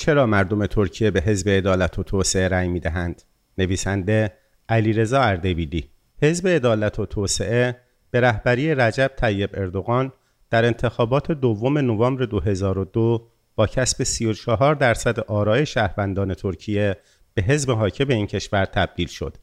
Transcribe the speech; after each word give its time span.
چرا 0.00 0.26
مردم 0.26 0.66
ترکیه 0.66 1.10
به 1.10 1.20
حزب 1.20 1.48
عدالت 1.48 1.98
و 1.98 2.02
توسعه 2.02 2.48
رأی 2.48 2.68
می‌دهند 2.68 3.22
نویسنده 3.58 4.32
علیرضا 4.68 5.20
اردبیلی 5.20 5.90
حزب 6.22 6.48
عدالت 6.48 6.98
و 6.98 7.06
توسعه 7.06 7.76
به 8.10 8.20
رهبری 8.20 8.74
رجب 8.74 9.10
طیب 9.16 9.50
اردوغان 9.54 10.12
در 10.50 10.64
انتخابات 10.64 11.32
دوم 11.32 11.78
نوامبر 11.78 12.24
2002 12.24 13.30
با 13.54 13.66
کسب 13.66 14.02
34 14.02 14.74
درصد 14.74 15.20
آرای 15.20 15.66
شهروندان 15.66 16.34
ترکیه 16.34 16.96
به 17.34 17.42
حزب 17.42 17.70
حاکم 17.70 18.08
این 18.08 18.26
کشور 18.26 18.64
تبدیل 18.64 19.08
شد. 19.08 19.36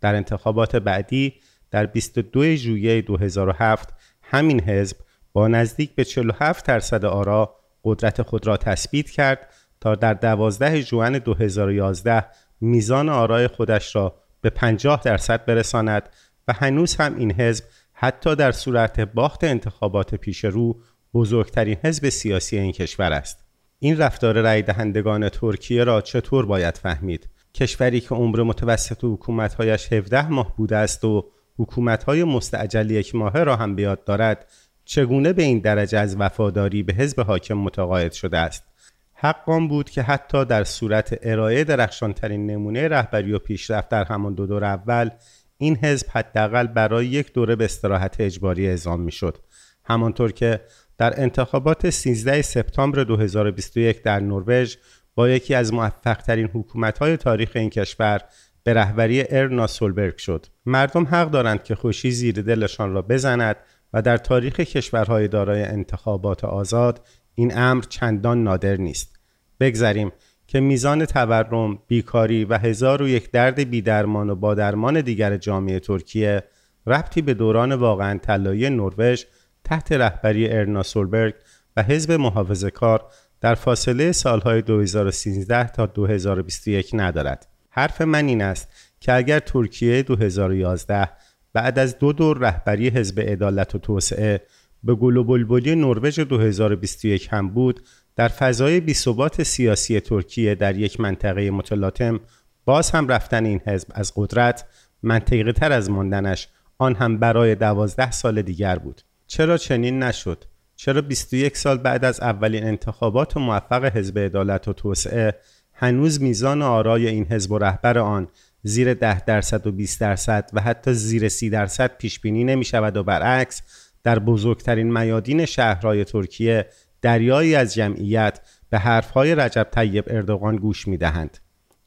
در 0.00 0.14
انتخابات 0.14 0.76
بعدی 0.76 1.34
در 1.70 1.86
22 1.86 2.54
ژوئیه 2.56 3.02
2007 3.02 3.94
همین 4.22 4.60
حزب 4.60 4.96
با 5.32 5.48
نزدیک 5.48 5.94
به 5.94 6.04
47 6.04 6.66
درصد 6.66 7.04
آرا 7.04 7.56
قدرت 7.84 8.22
خود 8.22 8.46
را 8.46 8.56
تثبیت 8.56 9.10
کرد 9.10 9.48
تا 9.84 9.94
در 9.94 10.14
12 10.14 10.80
ژوئن 10.80 11.18
2011 11.18 12.26
میزان 12.60 13.08
آرای 13.08 13.48
خودش 13.48 13.96
را 13.96 14.14
به 14.40 14.50
50 14.50 15.00
درصد 15.04 15.44
برساند 15.44 16.08
و 16.48 16.52
هنوز 16.52 16.96
هم 16.96 17.16
این 17.16 17.32
حزب 17.32 17.64
حتی 17.92 18.36
در 18.36 18.52
صورت 18.52 19.00
باخت 19.00 19.44
انتخابات 19.44 20.14
پیش 20.14 20.44
رو 20.44 20.80
بزرگترین 21.14 21.76
حزب 21.84 22.08
سیاسی 22.08 22.58
این 22.58 22.72
کشور 22.72 23.12
است. 23.12 23.44
این 23.78 23.98
رفتار 23.98 24.40
رای 24.40 24.62
دهندگان 24.62 25.28
ترکیه 25.28 25.84
را 25.84 26.00
چطور 26.00 26.46
باید 26.46 26.76
فهمید؟ 26.76 27.28
کشوری 27.54 28.00
که 28.00 28.14
عمر 28.14 28.42
متوسط 28.42 28.98
حکومتهایش 29.02 29.92
17 29.92 30.28
ماه 30.28 30.56
بوده 30.56 30.76
است 30.76 31.04
و 31.04 31.30
حکومتهای 31.58 32.24
مستعجل 32.24 32.90
یک 32.90 33.14
ماهه 33.14 33.44
را 33.44 33.56
هم 33.56 33.76
بیاد 33.76 34.04
دارد 34.04 34.46
چگونه 34.84 35.32
به 35.32 35.42
این 35.42 35.58
درجه 35.58 35.98
از 35.98 36.16
وفاداری 36.18 36.82
به 36.82 36.94
حزب 36.94 37.20
حاکم 37.20 37.54
متقاعد 37.54 38.12
شده 38.12 38.38
است 38.38 38.73
حقان 39.14 39.68
بود 39.68 39.90
که 39.90 40.02
حتی 40.02 40.44
در 40.44 40.64
صورت 40.64 41.18
ارائه 41.22 41.64
درخشانترین 41.64 42.46
نمونه 42.46 42.88
رهبری 42.88 43.32
و 43.32 43.38
پیشرفت 43.38 43.88
در 43.88 44.04
همان 44.04 44.34
دو 44.34 44.46
دور 44.46 44.64
اول 44.64 45.10
این 45.58 45.76
حزب 45.76 46.06
حداقل 46.10 46.66
برای 46.66 47.06
یک 47.06 47.32
دوره 47.32 47.56
به 47.56 47.64
استراحت 47.64 48.16
اجباری 48.18 48.68
اعزام 48.68 49.00
می‌شد. 49.00 49.38
همانطور 49.84 50.32
که 50.32 50.60
در 50.98 51.20
انتخابات 51.20 51.90
13 51.90 52.42
سپتامبر 52.42 53.04
2021 53.04 54.02
در 54.02 54.20
نروژ 54.20 54.76
با 55.14 55.28
یکی 55.28 55.54
از 55.54 55.72
موفقترین 55.72 56.50
حکومت‌های 56.54 57.16
تاریخ 57.16 57.50
این 57.54 57.70
کشور 57.70 58.20
به 58.62 58.74
رهبری 58.74 59.24
ارنا 59.30 59.66
سولبرگ 59.66 60.16
شد. 60.16 60.46
مردم 60.66 61.04
حق 61.04 61.30
دارند 61.30 61.64
که 61.64 61.74
خوشی 61.74 62.10
زیر 62.10 62.42
دلشان 62.42 62.92
را 62.92 63.02
بزند 63.02 63.56
و 63.92 64.02
در 64.02 64.16
تاریخ 64.16 64.60
کشورهای 64.60 65.28
دارای 65.28 65.62
انتخابات 65.62 66.44
آزاد 66.44 67.06
این 67.34 67.58
امر 67.58 67.84
چندان 67.88 68.44
نادر 68.44 68.76
نیست. 68.76 69.13
بگذریم 69.60 70.12
که 70.46 70.60
میزان 70.60 71.04
تورم، 71.04 71.78
بیکاری 71.86 72.44
و 72.44 72.58
هزار 72.58 73.02
و 73.02 73.08
یک 73.08 73.30
درد 73.30 73.70
بیدرمان 73.70 74.30
و 74.30 74.34
با 74.34 74.54
درمان 74.54 75.00
دیگر 75.00 75.36
جامعه 75.36 75.80
ترکیه 75.80 76.44
ربطی 76.86 77.22
به 77.22 77.34
دوران 77.34 77.72
واقعا 77.72 78.18
طلایی 78.18 78.70
نروژ 78.70 79.24
تحت 79.64 79.92
رهبری 79.92 80.48
ارنا 80.48 80.82
سولبرگ 80.82 81.34
و 81.76 81.82
حزب 81.82 82.12
محافظه 82.12 82.70
کار 82.70 83.04
در 83.40 83.54
فاصله 83.54 84.12
سالهای 84.12 84.62
2013 84.62 85.68
تا 85.68 85.86
2021 85.86 86.90
ندارد. 86.92 87.46
حرف 87.70 88.00
من 88.00 88.26
این 88.26 88.42
است 88.42 88.68
که 89.00 89.12
اگر 89.12 89.38
ترکیه 89.38 90.02
2011 90.02 91.10
بعد 91.52 91.78
از 91.78 91.98
دو 91.98 92.12
دور 92.12 92.38
رهبری 92.38 92.88
حزب 92.88 93.20
عدالت 93.20 93.74
و 93.74 93.78
توسعه 93.78 94.40
به 94.84 94.94
گل 94.94 95.16
و 95.16 95.24
بلبلی 95.24 95.74
نروژ 95.74 96.20
2021 96.20 97.28
هم 97.30 97.48
بود 97.48 97.80
در 98.16 98.28
فضای 98.28 98.80
بیثبات 98.80 99.42
سیاسی 99.42 100.00
ترکیه 100.00 100.54
در 100.54 100.76
یک 100.76 101.00
منطقه 101.00 101.50
متلاطم 101.50 102.20
باز 102.64 102.90
هم 102.90 103.08
رفتن 103.08 103.44
این 103.44 103.60
حزب 103.66 103.88
از 103.94 104.12
قدرت 104.16 104.64
منطقه 105.02 105.52
تر 105.52 105.72
از 105.72 105.90
ماندنش 105.90 106.48
آن 106.78 106.94
هم 106.94 107.18
برای 107.18 107.54
دوازده 107.54 108.10
سال 108.10 108.42
دیگر 108.42 108.78
بود. 108.78 109.02
چرا 109.26 109.56
چنین 109.56 110.02
نشد؟ 110.02 110.44
چرا 110.76 111.02
21 111.02 111.56
سال 111.56 111.78
بعد 111.78 112.04
از 112.04 112.20
اولین 112.20 112.64
انتخابات 112.64 113.36
و 113.36 113.40
موفق 113.40 113.96
حزب 113.96 114.18
عدالت 114.18 114.68
و 114.68 114.72
توسعه 114.72 115.34
هنوز 115.72 116.22
میزان 116.22 116.62
آرای 116.62 117.06
این 117.08 117.26
حزب 117.26 117.52
و 117.52 117.58
رهبر 117.58 117.98
آن 117.98 118.28
زیر 118.62 118.94
10 118.94 119.24
درصد 119.24 119.66
و 119.66 119.72
20 119.72 120.00
درصد 120.00 120.50
و 120.52 120.60
حتی 120.60 120.92
زیر 120.92 121.28
30 121.28 121.50
درصد 121.50 121.96
پیش 121.96 122.20
بینی 122.20 122.44
نمی 122.44 122.64
شود 122.64 122.96
و 122.96 123.02
برعکس 123.02 123.62
در 124.02 124.18
بزرگترین 124.18 124.98
میادین 124.98 125.44
شهرهای 125.46 126.04
ترکیه 126.04 126.66
دریایی 127.04 127.54
از 127.54 127.74
جمعیت 127.74 128.40
به 128.70 128.78
حرفهای 128.78 129.34
رجب 129.34 129.68
طیب 129.72 130.04
اردوغان 130.06 130.56
گوش 130.56 130.88
می 130.88 130.96
دهند. 130.96 131.38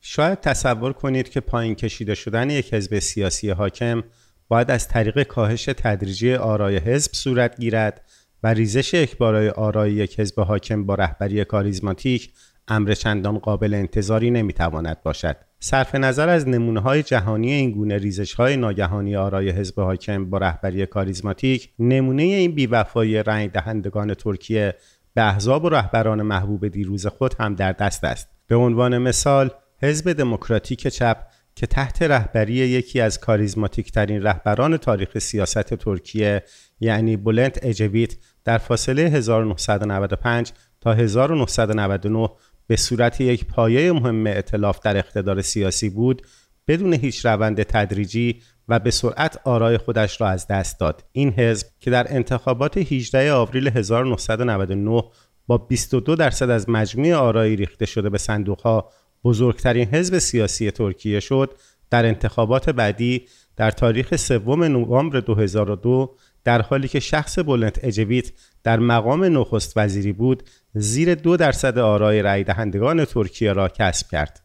شاید 0.02 0.42
تصور 0.42 0.94
کنید 0.94 1.30
که 1.30 1.40
پایین 1.40 1.76
کشیده 1.76 2.16
شدن 2.16 2.50
یک 2.50 2.74
حزب 2.74 3.00
سیاسی 3.00 3.50
حاکم 3.50 4.04
باید 4.48 4.72
از 4.72 4.88
طریق 4.88 5.24
کاهش 5.24 5.66
تدریجی 5.66 6.34
آرای 6.34 6.78
حزب 6.78 7.14
صورت 7.14 7.60
گیرد 7.60 8.02
و 8.44 8.48
ریزش 8.48 8.96
اکبارای 8.96 9.50
آرای 9.50 9.94
یک 9.94 10.20
حزب 10.20 10.40
حاکم 10.40 10.86
با 10.86 10.96
رهبری 10.96 11.46
کاریزماتیک 11.46 12.32
امر 12.68 12.94
چندان 12.94 13.38
قابل 13.38 13.74
انتظاری 13.74 14.32
نمی‌تواند 14.32 15.04
باشد. 15.04 15.36
صرف 15.60 15.96
نظر 15.96 16.30
از 16.30 16.48
نمونه 16.48 16.80
های 16.80 17.04
جهانی 17.04 17.52
این 17.52 17.72
گونه 17.72 17.98
ریزش 17.98 18.34
های 18.34 18.58
ناگهانی 18.58 19.16
آرای 19.16 19.50
حزب 19.50 19.80
حاکم 19.80 20.30
با 20.30 20.38
رهبری 20.38 20.86
کاریزماتیک 20.86 21.70
نمونه 21.80 22.24
این 22.24 22.52
بیوفایی 22.52 23.24
رنگ 23.24 23.52
دهندگان 23.52 24.14
ترکیه 24.14 24.76
به 25.18 25.24
احزاب 25.24 25.64
و 25.64 25.70
رهبران 25.70 26.22
محبوب 26.22 26.68
دیروز 26.68 27.08
خود 27.08 27.36
هم 27.40 27.56
در 27.56 27.72
دست 27.72 28.04
است. 28.04 28.30
به 28.48 28.56
عنوان 28.56 28.98
مثال 28.98 29.50
حزب 29.82 30.14
دموکراتیک 30.14 30.88
چپ 30.88 31.18
که 31.56 31.68
تحت 31.68 32.02
رهبری 32.02 32.54
یکی 32.54 33.02
از 33.02 33.20
کاریزماتیک 33.20 33.92
ترین 33.92 34.24
رهبران 34.24 34.78
تاریخ 34.78 35.20
سیاست 35.20 35.74
ترکیه 35.74 36.44
یعنی 36.80 37.18
بولنت 37.18 37.60
اجویت 37.62 38.16
در 38.44 38.58
فاصله 38.58 39.02
1995 39.02 40.52
تا 40.82 40.94
1999 40.94 42.30
به 42.68 42.76
صورت 42.76 43.22
یک 43.22 43.46
پایه 43.46 43.92
مهم 43.92 44.28
اطلاف 44.28 44.80
در 44.80 44.98
اقتدار 44.98 45.42
سیاسی 45.42 45.90
بود 45.90 46.22
بدون 46.68 46.94
هیچ 46.94 47.26
روند 47.26 47.64
تدریجی 47.64 48.42
و 48.68 48.80
به 48.80 48.92
سرعت 48.92 49.40
آرای 49.44 49.78
خودش 49.78 50.22
را 50.22 50.28
از 50.28 50.48
دست 50.48 50.80
داد 50.80 51.04
این 51.12 51.30
حزب 51.30 51.68
که 51.80 51.92
در 51.92 52.14
انتخابات 52.14 52.78
18 52.78 53.32
آوریل 53.32 53.68
1999 53.68 55.04
با 55.48 55.58
22 55.58 56.16
درصد 56.16 56.50
از 56.50 56.70
مجموع 56.70 57.14
آرایی 57.14 57.56
ریخته 57.56 57.86
شده 57.86 58.10
به 58.10 58.18
صندوقها 58.18 58.90
بزرگترین 59.24 59.88
حزب 59.88 60.18
سیاسی 60.18 60.72
ترکیه 60.72 61.20
شد 61.20 61.54
در 61.90 62.06
انتخابات 62.06 62.70
بعدی 62.70 63.26
در 63.56 63.72
تاریخ 63.72 64.16
سوم 64.16 64.64
نوامبر 64.64 65.20
2002 65.20 66.16
در 66.44 66.62
حالی 66.62 66.88
که 66.88 67.00
شخص 67.00 67.40
بلند 67.40 67.80
اجویت 67.84 68.32
در 68.64 68.80
مقام 68.80 69.24
نخست 69.24 69.74
وزیری 69.78 70.14
بود 70.14 70.44
زیر 70.74 71.16
دو 71.16 71.38
درصد 71.38 71.78
آرای 71.78 72.22
رای 72.22 72.44
دهندگان 72.44 73.06
ترکیه 73.06 73.54
را 73.54 73.68
کسب 73.68 74.08
کرد. 74.12 74.44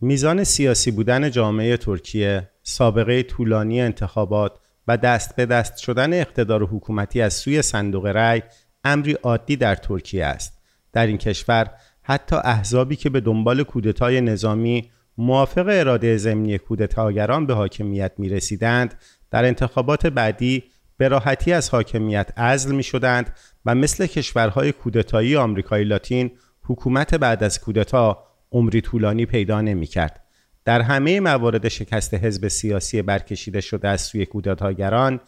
میزان 0.00 0.44
سیاسی 0.44 0.90
بودن 0.90 1.30
جامعه 1.30 1.76
ترکیه، 1.76 2.50
سابقه 2.66 3.22
طولانی 3.22 3.80
انتخابات 3.80 4.58
و 4.88 4.96
دست 4.96 5.36
به 5.36 5.46
دست 5.46 5.76
شدن 5.76 6.12
اقتدار 6.12 6.64
حکومتی 6.64 7.20
از 7.20 7.34
سوی 7.34 7.62
صندوق 7.62 8.06
رای 8.06 8.42
امری 8.84 9.12
عادی 9.12 9.56
در 9.56 9.74
ترکیه 9.74 10.24
است. 10.24 10.58
در 10.92 11.06
این 11.06 11.18
کشور 11.18 11.70
حتی 12.02 12.36
احزابی 12.36 12.96
که 12.96 13.10
به 13.10 13.20
دنبال 13.20 13.62
کودتای 13.62 14.20
نظامی 14.20 14.90
موافق 15.18 15.66
اراده 15.68 16.16
ضمنی 16.16 16.58
کودتاگران 16.58 17.46
به 17.46 17.54
حاکمیت 17.54 18.12
می 18.18 18.28
رسیدند 18.28 18.94
در 19.30 19.44
انتخابات 19.44 20.06
بعدی 20.06 20.64
به 20.96 21.08
راحتی 21.08 21.52
از 21.52 21.70
حاکمیت 21.70 22.38
عزل 22.38 22.74
می 22.74 22.82
شدند 22.82 23.36
و 23.66 23.74
مثل 23.74 24.06
کشورهای 24.06 24.72
کودتایی 24.72 25.36
آمریکای 25.36 25.84
لاتین 25.84 26.30
حکومت 26.62 27.14
بعد 27.14 27.44
از 27.44 27.60
کودتا 27.60 28.24
عمری 28.52 28.80
طولانی 28.80 29.26
پیدا 29.26 29.60
نمی 29.60 29.86
کرد. 29.86 30.23
در 30.64 30.80
همه 30.80 31.20
موارد 31.20 31.68
شکست 31.68 32.14
حزب 32.14 32.48
سیاسی 32.48 33.02
برکشیده 33.02 33.60
شده 33.60 33.88
از 33.88 34.00
سوی 34.00 34.26
کودتاگران 34.26 35.20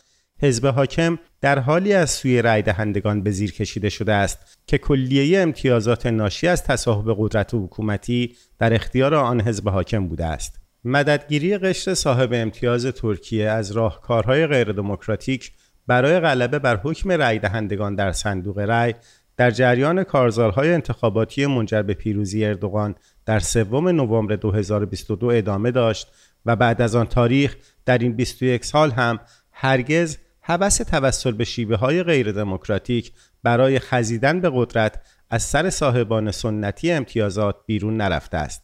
حزب 0.42 0.66
حاکم 0.66 1.18
در 1.40 1.58
حالی 1.58 1.92
از 1.92 2.10
سوی 2.10 2.42
رای 2.42 2.62
دهندگان 2.62 3.22
به 3.22 3.30
زیر 3.30 3.52
کشیده 3.52 3.88
شده 3.88 4.12
است 4.12 4.38
که 4.66 4.78
کلیه 4.78 5.40
امتیازات 5.40 6.06
ناشی 6.06 6.48
از 6.48 6.64
تصاحب 6.64 7.14
قدرت 7.18 7.54
حکومتی 7.54 8.36
در 8.58 8.74
اختیار 8.74 9.14
آن 9.14 9.40
حزب 9.40 9.68
حاکم 9.68 10.08
بوده 10.08 10.24
است. 10.24 10.60
مددگیری 10.84 11.58
قشر 11.58 11.94
صاحب 11.94 12.30
امتیاز 12.32 12.86
ترکیه 12.86 13.50
از 13.50 13.72
راهکارهای 13.72 14.46
غیردموکراتیک 14.46 15.52
برای 15.86 16.20
غلبه 16.20 16.58
بر 16.58 16.76
حکم 16.76 17.12
رای 17.12 17.38
دهندگان 17.38 17.94
در 17.94 18.12
صندوق 18.12 18.58
رای 18.58 18.94
در 19.36 19.50
جریان 19.50 20.04
کارزارهای 20.04 20.72
انتخاباتی 20.72 21.46
منجر 21.46 21.82
به 21.82 21.94
پیروزی 21.94 22.44
اردوغان 22.44 22.94
در 23.26 23.38
سوم 23.38 23.88
نوامبر 23.88 24.36
2022 24.36 25.26
ادامه 25.26 25.70
داشت 25.70 26.08
و 26.46 26.56
بعد 26.56 26.82
از 26.82 26.96
آن 26.96 27.06
تاریخ 27.06 27.56
در 27.84 27.98
این 27.98 28.12
21 28.12 28.64
سال 28.64 28.90
هم 28.90 29.20
هرگز 29.52 30.18
هوس 30.42 30.76
توسل 30.76 31.32
به 31.32 31.44
شیوه 31.44 31.76
های 31.76 32.02
غیر 32.02 32.32
دموکراتیک 32.32 33.12
برای 33.42 33.78
خزیدن 33.78 34.40
به 34.40 34.50
قدرت 34.54 35.00
از 35.30 35.42
سر 35.42 35.70
صاحبان 35.70 36.30
سنتی 36.30 36.92
امتیازات 36.92 37.56
بیرون 37.66 37.96
نرفته 37.96 38.36
است. 38.36 38.62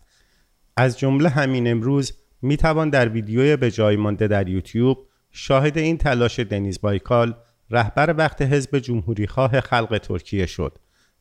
از 0.77 0.99
جمله 0.99 1.29
همین 1.29 1.71
امروز 1.71 2.13
می 2.43 2.57
توان 2.57 2.91
در 2.91 3.09
ویدیوی 3.09 3.57
به 3.57 3.71
جای 3.71 3.97
مانده 3.97 4.29
در 4.29 4.49
یوتیوب 4.49 4.99
شاهد 5.31 5.79
این 5.79 5.99
تلاش 5.99 6.41
دنیز 6.41 6.81
بایکال 6.81 7.35
رهبر 7.71 8.15
وقت 8.19 8.43
حزب 8.43 8.79
جمهوری 8.79 9.27
خواه 9.27 9.61
خلق 9.61 9.99
ترکیه 9.99 10.47
شد. 10.47 10.79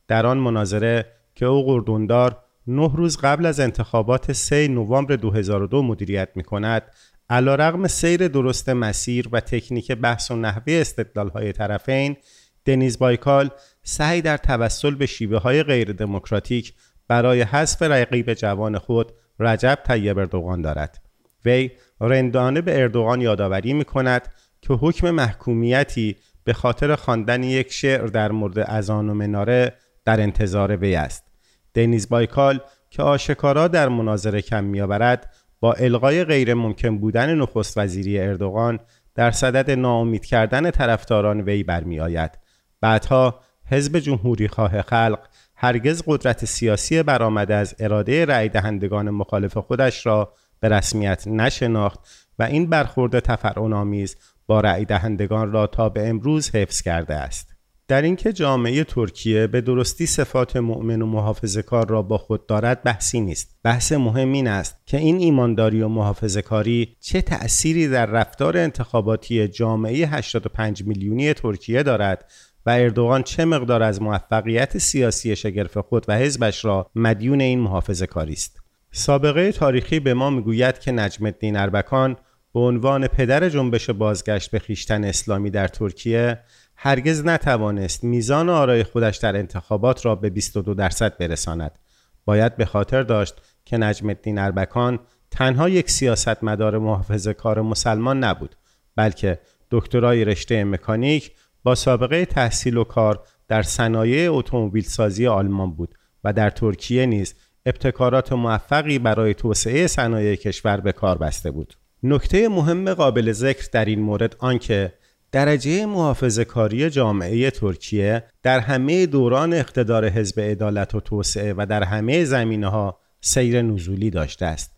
در 0.08 0.26
آن 0.26 0.38
مناظره 0.38 1.06
که 1.34 1.46
او 1.46 1.66
قردوندار 1.66 2.41
نه 2.66 2.92
روز 2.96 3.16
قبل 3.16 3.46
از 3.46 3.60
انتخابات 3.60 4.32
3 4.32 4.68
نوامبر 4.68 5.16
2002 5.16 5.82
مدیریت 5.82 6.28
می 6.34 6.42
کند 6.42 6.82
علا 7.30 7.54
رغم 7.54 7.86
سیر 7.86 8.28
درست 8.28 8.68
مسیر 8.68 9.28
و 9.32 9.40
تکنیک 9.40 9.92
بحث 9.92 10.30
و 10.30 10.36
نحوه 10.36 10.72
استدلال 10.72 11.28
های 11.28 11.52
طرفین 11.52 12.16
دنیز 12.64 12.98
بایکال 12.98 13.50
سعی 13.82 14.22
در 14.22 14.36
توسل 14.36 14.94
به 14.94 15.06
شیوه 15.06 15.38
های 15.38 15.62
غیر 15.62 15.92
دموکراتیک 15.92 16.74
برای 17.08 17.42
حذف 17.42 17.82
رقیب 17.82 18.34
جوان 18.34 18.78
خود 18.78 19.12
رجب 19.38 19.78
طیب 19.86 20.18
اردوغان 20.18 20.62
دارد. 20.62 21.02
وی 21.44 21.70
رندانه 22.00 22.60
به 22.60 22.82
اردوغان 22.82 23.20
یادآوری 23.20 23.72
می 23.72 23.84
کند 23.84 24.28
که 24.60 24.74
حکم 24.74 25.10
محکومیتی 25.10 26.16
به 26.44 26.52
خاطر 26.52 26.94
خواندن 26.94 27.42
یک 27.42 27.72
شعر 27.72 28.06
در 28.06 28.32
مورد 28.32 28.58
ازان 28.58 29.10
و 29.10 29.14
مناره 29.14 29.72
در 30.04 30.20
انتظار 30.20 30.76
وی 30.76 30.94
است. 30.94 31.31
دنیز 31.74 32.08
بایکال 32.08 32.60
که 32.90 33.02
آشکارا 33.02 33.68
در 33.68 33.88
مناظره 33.88 34.42
کم 34.42 34.64
میآورد 34.64 35.34
با 35.60 35.72
القای 35.72 36.24
غیر 36.24 36.54
ممکن 36.54 36.98
بودن 36.98 37.34
نخست 37.34 37.78
وزیری 37.78 38.18
اردوغان 38.18 38.80
در 39.14 39.30
صدد 39.30 39.70
ناامید 39.70 40.24
کردن 40.24 40.70
طرفداران 40.70 41.40
وی 41.40 41.62
برمیآید. 41.62 42.38
بعدها 42.80 43.40
حزب 43.66 43.98
جمهوری 43.98 44.48
خواه 44.48 44.82
خلق 44.82 45.18
هرگز 45.56 46.02
قدرت 46.06 46.44
سیاسی 46.44 47.02
برآمده 47.02 47.54
از 47.54 47.74
اراده 47.78 48.24
رأی 48.24 48.48
دهندگان 48.48 49.10
مخالف 49.10 49.56
خودش 49.56 50.06
را 50.06 50.34
به 50.60 50.68
رسمیت 50.68 51.26
نشناخت 51.26 52.00
و 52.38 52.42
این 52.42 52.66
برخورد 52.66 53.18
تفرعنآمیز 53.18 54.16
با 54.46 54.60
رأی 54.60 54.84
دهندگان 54.84 55.52
را 55.52 55.66
تا 55.66 55.88
به 55.88 56.08
امروز 56.08 56.50
حفظ 56.54 56.82
کرده 56.82 57.14
است. 57.14 57.51
در 57.88 58.02
اینکه 58.02 58.32
جامعه 58.32 58.84
ترکیه 58.84 59.46
به 59.46 59.60
درستی 59.60 60.06
صفات 60.06 60.56
مؤمن 60.56 61.02
و 61.02 61.06
محافظه 61.06 61.62
کار 61.62 61.88
را 61.88 62.02
با 62.02 62.18
خود 62.18 62.46
دارد 62.46 62.82
بحثی 62.82 63.20
نیست. 63.20 63.56
بحث 63.64 63.92
مهم 63.92 64.32
این 64.32 64.48
است 64.48 64.76
که 64.86 64.96
این 64.96 65.16
ایمانداری 65.16 65.82
و 65.82 65.88
محافظه 65.88 66.42
کاری 66.42 66.96
چه 67.00 67.22
تأثیری 67.22 67.88
در 67.88 68.06
رفتار 68.06 68.58
انتخاباتی 68.58 69.48
جامعه 69.48 70.06
85 70.06 70.84
میلیونی 70.84 71.34
ترکیه 71.34 71.82
دارد 71.82 72.30
و 72.66 72.70
اردوغان 72.70 73.22
چه 73.22 73.44
مقدار 73.44 73.82
از 73.82 74.02
موفقیت 74.02 74.78
سیاسی 74.78 75.36
شگرف 75.36 75.76
خود 75.78 76.04
و 76.08 76.18
حزبش 76.18 76.64
را 76.64 76.90
مدیون 76.94 77.40
این 77.40 77.60
محافظه 77.60 78.06
کاری 78.06 78.32
است؟ 78.32 78.62
سابقه 78.92 79.52
تاریخی 79.52 80.00
به 80.00 80.14
ما 80.14 80.30
می‌گوید 80.30 80.78
که 80.78 80.92
نجم 80.92 81.26
الدین 81.26 81.56
اربکان 81.56 82.16
به 82.54 82.60
عنوان 82.60 83.06
پدر 83.06 83.48
جنبش 83.48 83.90
بازگشت 83.90 84.50
به 84.50 84.58
خیشتن 84.58 85.04
اسلامی 85.04 85.50
در 85.50 85.68
ترکیه 85.68 86.38
هرگز 86.84 87.24
نتوانست 87.24 88.04
میزان 88.04 88.48
آرای 88.48 88.84
خودش 88.84 89.16
در 89.16 89.36
انتخابات 89.36 90.06
را 90.06 90.14
به 90.14 90.30
22 90.30 90.74
درصد 90.74 91.18
برساند. 91.18 91.78
باید 92.24 92.56
به 92.56 92.64
خاطر 92.64 93.02
داشت 93.02 93.34
که 93.64 93.76
نجم 93.76 94.08
الدین 94.08 94.38
اربکان 94.38 94.98
تنها 95.30 95.68
یک 95.68 95.90
سیاستمدار 95.90 96.78
محافظه 96.78 97.34
کار 97.34 97.60
مسلمان 97.60 98.24
نبود 98.24 98.56
بلکه 98.96 99.38
دکترای 99.70 100.24
رشته 100.24 100.64
مکانیک 100.64 101.32
با 101.62 101.74
سابقه 101.74 102.24
تحصیل 102.24 102.76
و 102.76 102.84
کار 102.84 103.22
در 103.48 103.62
صنایع 103.62 104.32
اتومبیل 104.32 104.84
سازی 104.84 105.26
آلمان 105.26 105.74
بود 105.74 105.94
و 106.24 106.32
در 106.32 106.50
ترکیه 106.50 107.06
نیز 107.06 107.34
ابتکارات 107.66 108.32
موفقی 108.32 108.98
برای 108.98 109.34
توسعه 109.34 109.86
صنایع 109.86 110.34
کشور 110.34 110.80
به 110.80 110.92
کار 110.92 111.18
بسته 111.18 111.50
بود. 111.50 111.74
نکته 112.02 112.48
مهم 112.48 112.94
قابل 112.94 113.32
ذکر 113.32 113.68
در 113.72 113.84
این 113.84 114.00
مورد 114.00 114.36
آنکه 114.38 114.92
درجه 115.32 115.86
محافظه 115.86 116.44
کاری 116.44 116.90
جامعه 116.90 117.50
ترکیه 117.50 118.24
در 118.42 118.60
همه 118.60 119.06
دوران 119.06 119.54
اقتدار 119.54 120.08
حزب 120.08 120.40
عدالت 120.40 120.94
و 120.94 121.00
توسعه 121.00 121.54
و 121.56 121.66
در 121.66 121.82
همه 121.82 122.24
زمینه 122.24 122.68
ها 122.68 122.98
سیر 123.20 123.62
نزولی 123.62 124.10
داشته 124.10 124.46
است. 124.46 124.70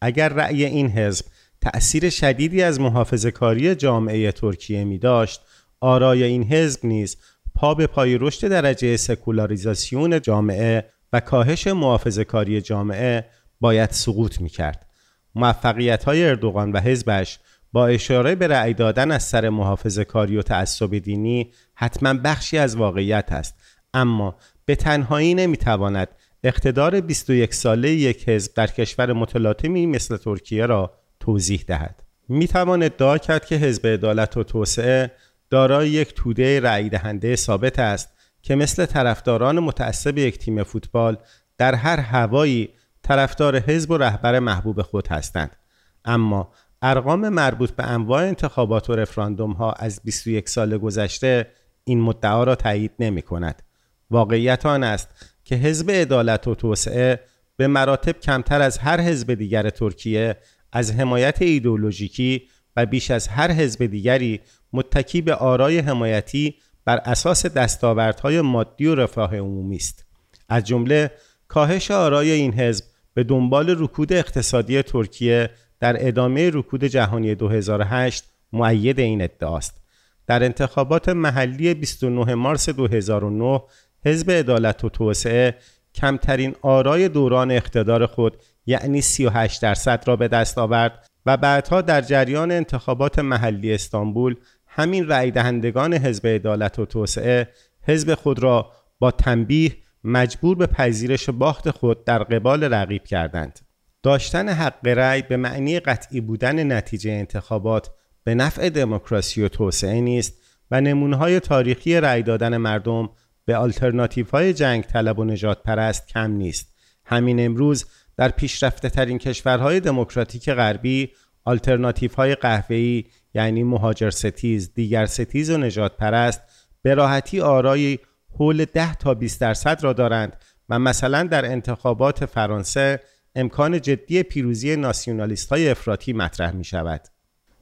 اگر 0.00 0.28
رأی 0.28 0.64
این 0.64 0.88
حزب 0.88 1.24
تأثیر 1.60 2.10
شدیدی 2.10 2.62
از 2.62 2.80
محافظه 2.80 3.30
کاری 3.30 3.74
جامعه 3.74 4.32
ترکیه 4.32 4.84
می 4.84 4.98
داشت، 4.98 5.40
آرای 5.80 6.22
این 6.22 6.44
حزب 6.44 6.80
نیز 6.86 7.16
پا 7.54 7.74
به 7.74 7.86
پای 7.86 8.18
رشد 8.18 8.48
درجه 8.48 8.96
سکولاریزاسیون 8.96 10.20
جامعه 10.20 10.84
و 11.12 11.20
کاهش 11.20 11.66
محافظه 11.66 12.24
کاری 12.24 12.60
جامعه 12.60 13.24
باید 13.60 13.90
سقوط 13.90 14.40
می 14.40 14.48
کرد. 14.48 14.86
موفقیت 15.34 16.04
های 16.04 16.24
اردوغان 16.24 16.72
و 16.72 16.80
حزبش 16.80 17.38
با 17.72 17.86
اشاره 17.86 18.34
به 18.34 18.46
رأی 18.46 18.74
دادن 18.74 19.10
از 19.10 19.22
سر 19.22 19.48
محافظه 19.48 20.04
کاری 20.04 20.36
و 20.36 20.42
تعصب 20.42 20.98
دینی 20.98 21.52
حتما 21.74 22.14
بخشی 22.14 22.58
از 22.58 22.76
واقعیت 22.76 23.32
است. 23.32 23.54
اما 23.94 24.36
به 24.64 24.74
تنهایی 24.74 25.34
نمی‌تواند 25.34 26.08
اقتدار 26.44 27.00
21 27.00 27.54
ساله 27.54 27.90
یک 27.90 28.28
حزب 28.28 28.54
در 28.54 28.66
کشور 28.66 29.12
متلاطمی 29.12 29.86
مثل 29.86 30.16
ترکیه 30.16 30.66
را 30.66 30.92
توضیح 31.20 31.64
دهد. 31.66 32.02
می 32.28 32.48
توان 32.48 32.82
ادعا 32.82 33.18
کرد 33.18 33.46
که 33.46 33.56
حزب 33.56 33.86
عدالت 33.86 34.36
و 34.36 34.44
توسعه 34.44 35.10
دارای 35.50 35.90
یک 35.90 36.14
توده 36.14 36.60
رأی 36.60 36.88
دهنده 36.88 37.36
ثابت 37.36 37.78
است 37.78 38.12
که 38.42 38.54
مثل 38.54 38.86
طرفداران 38.86 39.60
متعصب 39.60 40.18
یک 40.18 40.38
تیم 40.38 40.62
فوتبال 40.62 41.16
در 41.58 41.74
هر 41.74 42.00
هوایی 42.00 42.68
طرفدار 43.02 43.58
حزب 43.58 43.90
و 43.90 43.96
رهبر 43.96 44.38
محبوب 44.38 44.82
خود 44.82 45.08
هستند. 45.08 45.56
اما 46.04 46.52
ارقام 46.82 47.28
مربوط 47.28 47.70
به 47.70 47.84
انواع 47.84 48.22
انتخابات 48.22 48.90
و 48.90 48.96
رفراندوم 48.96 49.52
ها 49.52 49.72
از 49.72 50.00
21 50.04 50.48
سال 50.48 50.78
گذشته 50.78 51.46
این 51.84 52.00
مدعا 52.00 52.44
را 52.44 52.54
تایید 52.54 52.92
نمی 52.98 53.22
کند. 53.22 53.62
واقعیت 54.10 54.66
آن 54.66 54.84
است 54.84 55.08
که 55.44 55.54
حزب 55.54 55.90
عدالت 55.90 56.48
و 56.48 56.54
توسعه 56.54 57.20
به 57.56 57.66
مراتب 57.66 58.20
کمتر 58.20 58.62
از 58.62 58.78
هر 58.78 59.00
حزب 59.00 59.34
دیگر 59.34 59.70
ترکیه 59.70 60.36
از 60.72 60.92
حمایت 60.92 61.42
ایدولوژیکی 61.42 62.42
و 62.76 62.86
بیش 62.86 63.10
از 63.10 63.28
هر 63.28 63.50
حزب 63.50 63.86
دیگری 63.86 64.40
متکی 64.72 65.22
به 65.22 65.34
آرای 65.34 65.78
حمایتی 65.78 66.54
بر 66.84 66.96
اساس 66.96 67.46
دستاوردهای 67.46 68.40
مادی 68.40 68.86
و 68.86 68.94
رفاه 68.94 69.36
عمومی 69.36 69.76
است 69.76 70.06
از 70.48 70.64
جمله 70.64 71.10
کاهش 71.48 71.90
آرای 71.90 72.30
این 72.30 72.54
حزب 72.54 72.84
به 73.14 73.24
دنبال 73.24 73.76
رکود 73.78 74.12
اقتصادی 74.12 74.82
ترکیه 74.82 75.50
در 75.82 75.96
ادامه 76.08 76.50
رکود 76.50 76.84
جهانی 76.84 77.34
2008 77.34 78.24
معید 78.52 79.00
این 79.00 79.22
ادعاست 79.22 79.80
در 80.26 80.44
انتخابات 80.44 81.08
محلی 81.08 81.74
29 81.74 82.34
مارس 82.34 82.68
2009 82.68 83.62
حزب 84.04 84.30
عدالت 84.30 84.84
و 84.84 84.88
توسعه 84.88 85.54
کمترین 85.94 86.54
آرای 86.62 87.08
دوران 87.08 87.50
اقتدار 87.50 88.06
خود 88.06 88.36
یعنی 88.66 89.00
38 89.00 89.62
درصد 89.62 90.04
را 90.06 90.16
به 90.16 90.28
دست 90.28 90.58
آورد 90.58 91.10
و 91.26 91.36
بعدها 91.36 91.80
در 91.80 92.00
جریان 92.00 92.52
انتخابات 92.52 93.18
محلی 93.18 93.74
استانبول 93.74 94.36
همین 94.66 95.08
رأی 95.08 95.30
دهندگان 95.30 95.94
حزب 95.94 96.26
عدالت 96.26 96.78
و 96.78 96.86
توسعه 96.86 97.48
حزب 97.82 98.14
خود 98.14 98.38
را 98.38 98.70
با 98.98 99.10
تنبیه 99.10 99.72
مجبور 100.04 100.56
به 100.56 100.66
پذیرش 100.66 101.30
باخت 101.30 101.70
خود 101.70 102.04
در 102.04 102.22
قبال 102.22 102.74
رقیب 102.74 103.04
کردند. 103.04 103.71
داشتن 104.02 104.48
حق 104.48 104.86
رأی 104.86 105.22
به 105.22 105.36
معنی 105.36 105.80
قطعی 105.80 106.20
بودن 106.20 106.72
نتیجه 106.72 107.10
انتخابات 107.10 107.90
به 108.24 108.34
نفع 108.34 108.68
دموکراسی 108.68 109.42
و 109.42 109.48
توسعه 109.48 110.00
نیست 110.00 110.34
و 110.70 110.80
نمونه‌های 110.80 111.40
تاریخی 111.40 112.00
رأی 112.00 112.22
دادن 112.22 112.56
مردم 112.56 113.10
به 113.44 113.56
آلترناتیو 113.56 114.26
های 114.32 114.52
جنگ 114.52 114.84
طلب 114.84 115.18
و 115.18 115.24
نژاد 115.24 115.62
پرست 115.62 116.08
کم 116.08 116.30
نیست. 116.30 116.74
همین 117.04 117.46
امروز 117.46 117.86
در 118.16 118.28
پیشرفته 118.28 118.90
ترین 118.90 119.18
کشورهای 119.18 119.80
دموکراتیک 119.80 120.50
غربی 120.50 121.10
آلترناتیو 121.44 122.10
های 122.16 122.34
قهوه‌ای 122.34 123.04
یعنی 123.34 123.62
مهاجر 123.62 124.10
ستیز، 124.10 124.74
دیگر 124.74 125.06
ستیز 125.06 125.50
و 125.50 125.56
نژاد 125.56 125.96
پرست 125.96 126.42
به 126.82 126.94
راحتی 126.94 127.40
آرای 127.40 127.98
حول 128.38 128.64
10 128.64 128.94
تا 128.94 129.14
20 129.14 129.40
درصد 129.40 129.84
را 129.84 129.92
دارند 129.92 130.36
و 130.68 130.78
مثلا 130.78 131.22
در 131.22 131.44
انتخابات 131.44 132.26
فرانسه 132.26 133.00
امکان 133.34 133.80
جدی 133.80 134.22
پیروزی 134.22 134.76
ناسیونالیست 134.76 135.48
های 135.50 135.68
افراطی 135.68 136.12
مطرح 136.12 136.52
می 136.52 136.64
شود. 136.64 137.00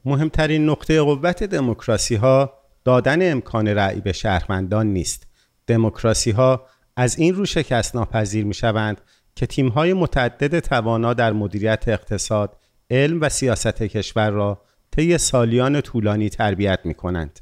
مهمترین 0.05 0.71
نقطه 0.71 1.03
قوت 1.03 1.43
دموکراسی 1.43 2.15
ها 2.15 2.53
دادن 2.85 3.33
امکان 3.33 3.69
رأی 3.69 4.01
به 4.01 4.13
شهروندان 4.13 4.87
نیست. 4.87 5.27
دموکراسی 5.67 6.31
ها 6.31 6.67
از 6.97 7.19
این 7.19 7.35
رو 7.35 7.47
شکست 7.47 7.97
ناپذیر 7.97 8.45
می 8.45 8.55
شوند 8.55 9.01
که 9.35 9.47
تیم 9.47 9.69
های 9.69 9.93
متعدد 9.93 10.59
توانا 10.61 11.15
در 11.15 11.33
مدیریت 11.33 11.85
اقتصاد، 11.89 12.57
علم 12.91 13.21
و 13.21 13.29
سیاست 13.29 13.83
کشور 13.83 14.31
را 14.31 14.63
طی 14.91 15.19
سالیان 15.19 15.81
طولانی 15.81 16.29
تربیت 16.29 16.81
می 16.85 16.95
کنند. 16.95 17.41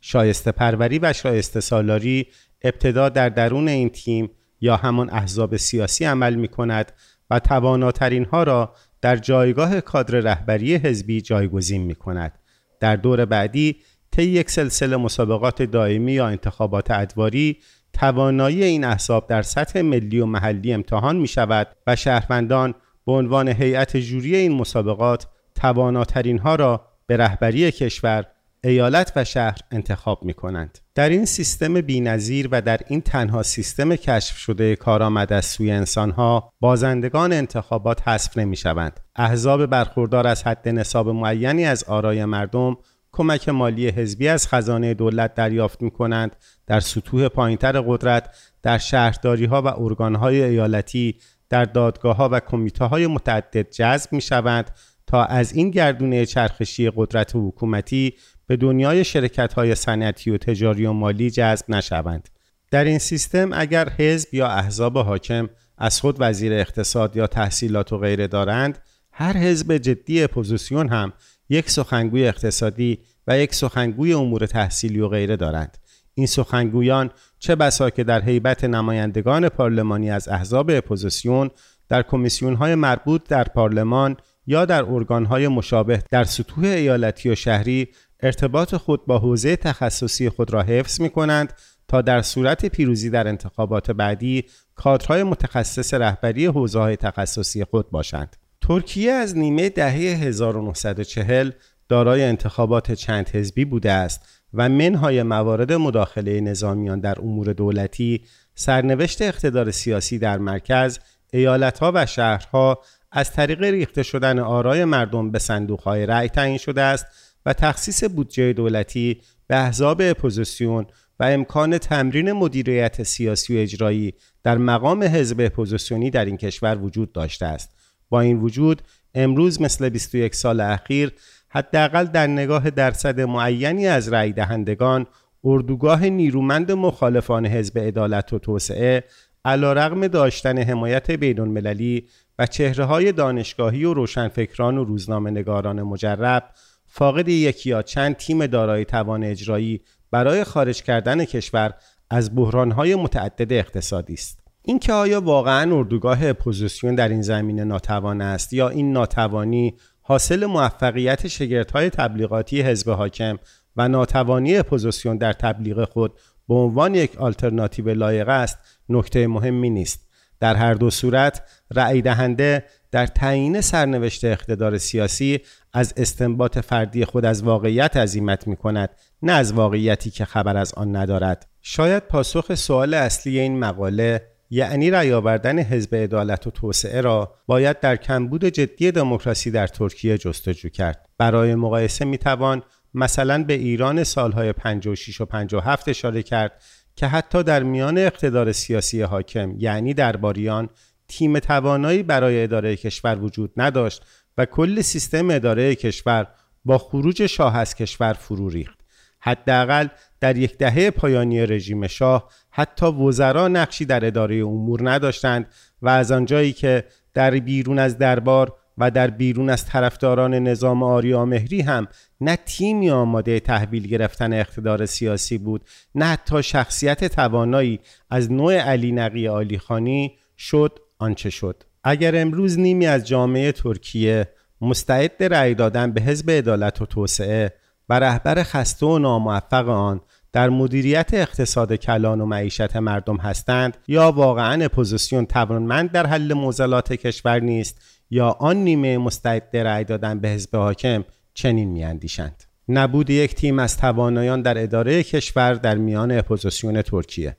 شایسته 0.00 0.52
پروری 0.52 0.98
و 0.98 1.12
شایسته 1.12 1.60
سالاری 1.60 2.26
ابتدا 2.62 3.08
در 3.08 3.28
درون 3.28 3.68
این 3.68 3.88
تیم 3.88 4.30
یا 4.60 4.76
همان 4.76 5.10
احزاب 5.10 5.56
سیاسی 5.56 6.04
عمل 6.04 6.34
می 6.34 6.48
کند 6.48 6.92
و 7.30 7.38
تواناترین 7.38 8.24
ها 8.24 8.42
را 8.42 8.74
در 9.00 9.16
جایگاه 9.16 9.80
کادر 9.80 10.20
رهبری 10.20 10.74
حزبی 10.74 11.20
جایگزین 11.20 11.82
می 11.82 11.94
کند. 11.94 12.38
در 12.80 12.96
دور 12.96 13.24
بعدی 13.24 13.76
طی 14.10 14.22
یک 14.22 14.50
سلسله 14.50 14.96
مسابقات 14.96 15.62
دائمی 15.62 16.12
یا 16.12 16.26
انتخابات 16.26 16.90
ادواری 16.90 17.58
توانایی 17.92 18.64
این 18.64 18.84
احزاب 18.84 19.26
در 19.26 19.42
سطح 19.42 19.80
ملی 19.80 20.20
و 20.20 20.26
محلی 20.26 20.72
امتحان 20.72 21.16
می 21.16 21.28
شود 21.28 21.68
و 21.86 21.96
شهروندان 21.96 22.74
به 23.06 23.12
عنوان 23.12 23.48
هیئت 23.48 23.96
جوری 23.96 24.36
این 24.36 24.52
مسابقات 24.52 25.26
تواناترین 25.54 26.38
ها 26.38 26.54
را 26.54 26.86
به 27.06 27.16
رهبری 27.16 27.72
کشور 27.72 28.26
ایالت 28.64 29.12
و 29.16 29.24
شهر 29.24 29.58
انتخاب 29.70 30.24
می 30.24 30.34
کنند. 30.34 30.78
در 30.94 31.08
این 31.08 31.24
سیستم 31.24 31.80
بینظیر 31.80 32.48
و 32.52 32.62
در 32.62 32.80
این 32.88 33.00
تنها 33.00 33.42
سیستم 33.42 33.96
کشف 33.96 34.36
شده 34.36 34.76
کارآمد 34.76 35.32
از 35.32 35.46
سوی 35.46 35.70
انسانها 35.70 36.52
بازندگان 36.60 37.32
انتخابات 37.32 38.08
حذف 38.08 38.38
نمی 38.38 38.56
شوند. 38.56 39.00
احزاب 39.16 39.66
برخوردار 39.66 40.26
از 40.26 40.42
حد 40.42 40.68
نصاب 40.68 41.08
معینی 41.08 41.64
از 41.64 41.84
آرای 41.84 42.24
مردم 42.24 42.76
کمک 43.12 43.48
مالی 43.48 43.88
حزبی 43.88 44.28
از 44.28 44.48
خزانه 44.48 44.94
دولت 44.94 45.34
دریافت 45.34 45.82
می 45.82 45.90
کنند 45.90 46.36
در 46.66 46.80
سطوح 46.80 47.28
پایینتر 47.28 47.80
قدرت 47.80 48.36
در 48.62 48.78
شهرداری 48.78 49.44
ها 49.44 49.62
و 49.62 49.66
ارگان 49.66 50.14
های 50.14 50.42
ایالتی 50.42 51.16
در 51.48 51.64
دادگاه 51.64 52.16
ها 52.16 52.28
و 52.32 52.40
کمیته 52.40 52.84
های 52.84 53.06
متعدد 53.06 53.70
جذب 53.70 54.12
می 54.12 54.20
شوند 54.20 54.70
تا 55.06 55.24
از 55.24 55.52
این 55.52 55.70
گردونه 55.70 56.26
چرخشی 56.26 56.90
قدرت 56.96 57.32
حکومتی 57.34 58.14
به 58.48 58.56
دنیای 58.56 59.04
شرکت 59.04 59.52
های 59.52 59.74
صنعتی 59.74 60.30
و 60.30 60.38
تجاری 60.38 60.86
و 60.86 60.92
مالی 60.92 61.30
جذب 61.30 61.70
نشوند. 61.70 62.28
در 62.70 62.84
این 62.84 62.98
سیستم 62.98 63.50
اگر 63.52 63.88
حزب 63.88 64.34
یا 64.34 64.48
احزاب 64.48 64.98
حاکم 64.98 65.48
از 65.78 66.00
خود 66.00 66.16
وزیر 66.18 66.52
اقتصاد 66.52 67.16
یا 67.16 67.26
تحصیلات 67.26 67.92
و 67.92 67.98
غیره 67.98 68.26
دارند 68.26 68.78
هر 69.12 69.36
حزب 69.36 69.76
جدی 69.76 70.22
اپوزیسیون 70.22 70.88
هم 70.88 71.12
یک 71.48 71.70
سخنگوی 71.70 72.28
اقتصادی 72.28 72.98
و 73.26 73.38
یک 73.38 73.54
سخنگوی 73.54 74.12
امور 74.12 74.46
تحصیلی 74.46 75.00
و 75.00 75.08
غیره 75.08 75.36
دارند 75.36 75.78
این 76.14 76.26
سخنگویان 76.26 77.10
چه 77.38 77.56
بسا 77.56 77.90
که 77.90 78.04
در 78.04 78.20
هیبت 78.20 78.64
نمایندگان 78.64 79.48
پارلمانی 79.48 80.10
از 80.10 80.28
احزاب 80.28 80.70
اپوزیسیون 80.70 81.50
در 81.88 82.02
کمیسیون 82.02 82.54
های 82.54 82.74
مربوط 82.74 83.28
در 83.28 83.44
پارلمان 83.44 84.16
یا 84.46 84.64
در 84.64 84.84
ارگانهای 84.84 85.48
مشابه 85.48 86.02
در 86.10 86.24
سطوح 86.24 86.64
ایالتی 86.64 87.30
و 87.30 87.34
شهری 87.34 87.88
ارتباط 88.22 88.74
خود 88.74 89.06
با 89.06 89.18
حوزه 89.18 89.56
تخصصی 89.56 90.28
خود 90.28 90.52
را 90.52 90.62
حفظ 90.62 91.00
می 91.00 91.10
کنند 91.10 91.52
تا 91.88 92.02
در 92.02 92.22
صورت 92.22 92.66
پیروزی 92.66 93.10
در 93.10 93.28
انتخابات 93.28 93.90
بعدی 93.90 94.44
کادرهای 94.74 95.22
متخصص 95.22 95.94
رهبری 95.94 96.46
حوزه 96.46 96.78
های 96.78 96.96
تخصصی 96.96 97.64
خود 97.64 97.90
باشند. 97.90 98.36
ترکیه 98.60 99.12
از 99.12 99.36
نیمه 99.36 99.68
دهه 99.68 99.94
1940 99.94 101.50
دارای 101.88 102.24
انتخابات 102.24 102.92
چند 102.92 103.28
حزبی 103.28 103.64
بوده 103.64 103.92
است 103.92 104.20
و 104.54 104.68
منهای 104.68 105.22
موارد 105.22 105.72
مداخله 105.72 106.40
نظامیان 106.40 107.00
در 107.00 107.20
امور 107.20 107.52
دولتی 107.52 108.24
سرنوشت 108.54 109.22
اقتدار 109.22 109.70
سیاسی 109.70 110.18
در 110.18 110.38
مرکز 110.38 110.98
ایالتها 111.32 111.92
و 111.94 112.06
شهرها 112.06 112.82
از 113.12 113.32
طریق 113.32 113.62
ریخته 113.62 114.02
شدن 114.02 114.38
آرای 114.38 114.84
مردم 114.84 115.30
به 115.30 115.38
صندوقهای 115.38 116.06
رأی 116.06 116.28
تعیین 116.28 116.58
شده 116.58 116.82
است 116.82 117.06
و 117.48 117.52
تخصیص 117.52 118.04
بودجه 118.04 118.52
دولتی 118.52 119.20
به 119.46 119.56
احزاب 119.56 120.02
اپوزیسیون 120.04 120.86
و 121.20 121.24
امکان 121.24 121.78
تمرین 121.78 122.32
مدیریت 122.32 123.02
سیاسی 123.02 123.56
و 123.56 123.60
اجرایی 123.60 124.14
در 124.42 124.58
مقام 124.58 125.02
حزب 125.02 125.40
اپوزیسیونی 125.40 126.10
در 126.10 126.24
این 126.24 126.36
کشور 126.36 126.78
وجود 126.78 127.12
داشته 127.12 127.46
است. 127.46 127.70
با 128.08 128.20
این 128.20 128.40
وجود 128.40 128.82
امروز 129.14 129.62
مثل 129.62 129.88
21 129.88 130.34
سال 130.34 130.60
اخیر 130.60 131.12
حداقل 131.48 132.04
در 132.04 132.26
نگاه 132.26 132.70
درصد 132.70 133.20
معینی 133.20 133.86
از 133.86 134.12
رأی 134.12 134.32
دهندگان 134.32 135.06
اردوگاه 135.44 136.06
نیرومند 136.06 136.72
مخالفان 136.72 137.46
حزب 137.46 137.78
عدالت 137.78 138.32
و 138.32 138.38
توسعه 138.38 139.04
علیرغم 139.44 140.06
داشتن 140.06 140.58
حمایت 140.58 141.10
بین 141.10 141.40
المللی 141.40 142.08
و 142.38 142.46
چهره 142.46 142.84
های 142.84 143.12
دانشگاهی 143.12 143.84
و 143.84 143.94
روشنفکران 143.94 144.78
و 144.78 144.84
روزنامه 144.84 145.30
نگاران 145.30 145.82
مجرب 145.82 146.44
فاقد 146.88 147.28
یکی 147.28 147.70
یا 147.70 147.82
چند 147.82 148.16
تیم 148.16 148.46
دارای 148.46 148.84
توان 148.84 149.24
اجرایی 149.24 149.80
برای 150.10 150.44
خارج 150.44 150.82
کردن 150.82 151.24
کشور 151.24 151.74
از 152.10 152.36
بحرانهای 152.36 152.94
متعدد 152.94 153.52
اقتصادی 153.52 154.14
است. 154.14 154.38
اینکه 154.62 154.92
آیا 154.92 155.20
واقعا 155.20 155.76
اردوگاه 155.76 156.26
اپوزیسیون 156.26 156.94
در 156.94 157.08
این 157.08 157.22
زمینه 157.22 157.64
ناتوان 157.64 158.20
است 158.20 158.52
یا 158.52 158.68
این 158.68 158.92
ناتوانی 158.92 159.74
حاصل 160.02 160.46
موفقیت 160.46 161.28
شگردهای 161.28 161.90
تبلیغاتی 161.90 162.62
حزب 162.62 162.90
حاکم 162.90 163.38
و 163.76 163.88
ناتوانی 163.88 164.56
اپوزیسیون 164.56 165.16
در 165.16 165.32
تبلیغ 165.32 165.88
خود 165.88 166.12
به 166.48 166.54
عنوان 166.54 166.94
یک 166.94 167.16
آلترناتیو 167.16 167.88
لایق 167.88 168.28
است 168.28 168.58
نکته 168.88 169.26
مهمی 169.26 169.70
نیست. 169.70 170.08
در 170.40 170.54
هر 170.54 170.74
دو 170.74 170.90
صورت 170.90 171.42
رأی 171.74 172.02
دهنده 172.02 172.64
در 172.90 173.06
تعیین 173.06 173.60
سرنوشت 173.60 174.24
اقتدار 174.24 174.78
سیاسی 174.78 175.40
از 175.72 175.94
استنباط 175.96 176.58
فردی 176.58 177.04
خود 177.04 177.24
از 177.24 177.42
واقعیت 177.42 177.96
عزیمت 177.96 178.46
می 178.46 178.56
کند 178.56 178.90
نه 179.22 179.32
از 179.32 179.52
واقعیتی 179.52 180.10
که 180.10 180.24
خبر 180.24 180.56
از 180.56 180.74
آن 180.74 180.96
ندارد. 180.96 181.46
شاید 181.62 182.02
پاسخ 182.02 182.54
سوال 182.54 182.94
اصلی 182.94 183.38
این 183.38 183.58
مقاله 183.58 184.22
یعنی 184.50 184.90
رأی 184.90 185.12
آوردن 185.12 185.58
حزب 185.58 185.94
عدالت 185.94 186.46
و 186.46 186.50
توسعه 186.50 187.00
را 187.00 187.34
باید 187.46 187.80
در 187.80 187.96
کمبود 187.96 188.44
جدی 188.44 188.92
دموکراسی 188.92 189.50
در 189.50 189.66
ترکیه 189.66 190.18
جستجو 190.18 190.68
کرد. 190.68 191.08
برای 191.18 191.54
مقایسه 191.54 192.04
می 192.04 192.18
توان 192.18 192.62
مثلا 192.94 193.44
به 193.44 193.54
ایران 193.54 194.04
سالهای 194.04 194.52
56 194.52 195.20
و 195.20 195.24
57 195.24 195.88
اشاره 195.88 196.22
کرد 196.22 196.62
که 196.96 197.06
حتی 197.06 197.42
در 197.42 197.62
میان 197.62 197.98
اقتدار 197.98 198.52
سیاسی 198.52 199.02
حاکم 199.02 199.54
یعنی 199.58 199.94
درباریان 199.94 200.68
تیم 201.08 201.38
توانایی 201.38 202.02
برای 202.02 202.42
اداره 202.42 202.76
کشور 202.76 203.18
وجود 203.18 203.52
نداشت 203.56 204.02
و 204.38 204.44
کل 204.44 204.80
سیستم 204.80 205.30
اداره 205.30 205.74
کشور 205.74 206.26
با 206.64 206.78
خروج 206.78 207.26
شاه 207.26 207.56
از 207.56 207.74
کشور 207.74 208.12
فرو 208.12 208.48
ریخت. 208.48 208.78
حداقل 209.20 209.88
در 210.20 210.36
یک 210.36 210.58
دهه 210.58 210.90
پایانی 210.90 211.46
رژیم 211.46 211.86
شاه 211.86 212.30
حتی 212.50 212.86
وزرا 212.86 213.48
نقشی 213.48 213.84
در 213.84 214.04
اداره 214.06 214.36
امور 214.36 214.90
نداشتند 214.90 215.46
و 215.82 215.88
از 215.88 216.12
آنجایی 216.12 216.52
که 216.52 216.84
در 217.14 217.30
بیرون 217.30 217.78
از 217.78 217.98
دربار 217.98 218.52
و 218.78 218.90
در 218.90 219.10
بیرون 219.10 219.50
از 219.50 219.66
طرفداران 219.66 220.34
نظام 220.34 220.82
آریا 220.82 221.24
مهری 221.24 221.60
هم 221.60 221.88
نه 222.20 222.36
تیمی 222.36 222.90
آماده 222.90 223.40
تحویل 223.40 223.86
گرفتن 223.86 224.32
اقتدار 224.32 224.86
سیاسی 224.86 225.38
بود 225.38 225.64
نه 225.94 226.04
حتی 226.04 226.42
شخصیت 226.42 227.04
توانایی 227.04 227.80
از 228.10 228.32
نوع 228.32 228.54
علینقی 228.54 229.26
عالیخانی 229.26 230.16
شد 230.36 230.78
آنچه 230.98 231.30
شد. 231.30 231.62
اگر 231.84 232.20
امروز 232.20 232.58
نیمی 232.58 232.86
از 232.86 233.06
جامعه 233.08 233.52
ترکیه 233.52 234.28
مستعد 234.60 235.22
رأی 235.22 235.54
دادن 235.54 235.92
به 235.92 236.00
حزب 236.00 236.30
عدالت 236.30 236.82
و 236.82 236.86
توسعه 236.86 237.52
و 237.88 238.00
رهبر 238.00 238.42
خسته 238.42 238.86
و 238.86 238.98
ناموفق 238.98 239.68
آن 239.68 240.00
در 240.32 240.48
مدیریت 240.48 241.10
اقتصاد 241.12 241.74
کلان 241.74 242.20
و 242.20 242.26
معیشت 242.26 242.76
مردم 242.76 243.16
هستند 243.16 243.76
یا 243.88 244.12
واقعا 244.12 244.64
اپوزیسیون 244.64 245.26
توانمند 245.26 245.92
در 245.92 246.06
حل 246.06 246.34
معضلات 246.34 246.92
کشور 246.92 247.40
نیست 247.40 247.80
یا 248.10 248.28
آن 248.28 248.56
نیمه 248.56 248.98
مستعد 248.98 249.56
رأی 249.56 249.84
دادن 249.84 250.18
به 250.18 250.28
حزب 250.28 250.56
حاکم 250.56 251.04
چنین 251.34 251.68
میاندیشند. 251.68 252.44
نبود 252.68 253.10
یک 253.10 253.34
تیم 253.34 253.58
از 253.58 253.76
توانایان 253.76 254.42
در 254.42 254.62
اداره 254.62 255.02
کشور 255.02 255.54
در 255.54 255.74
میان 255.74 256.18
اپوزیسیون 256.18 256.82
ترکیه. 256.82 257.36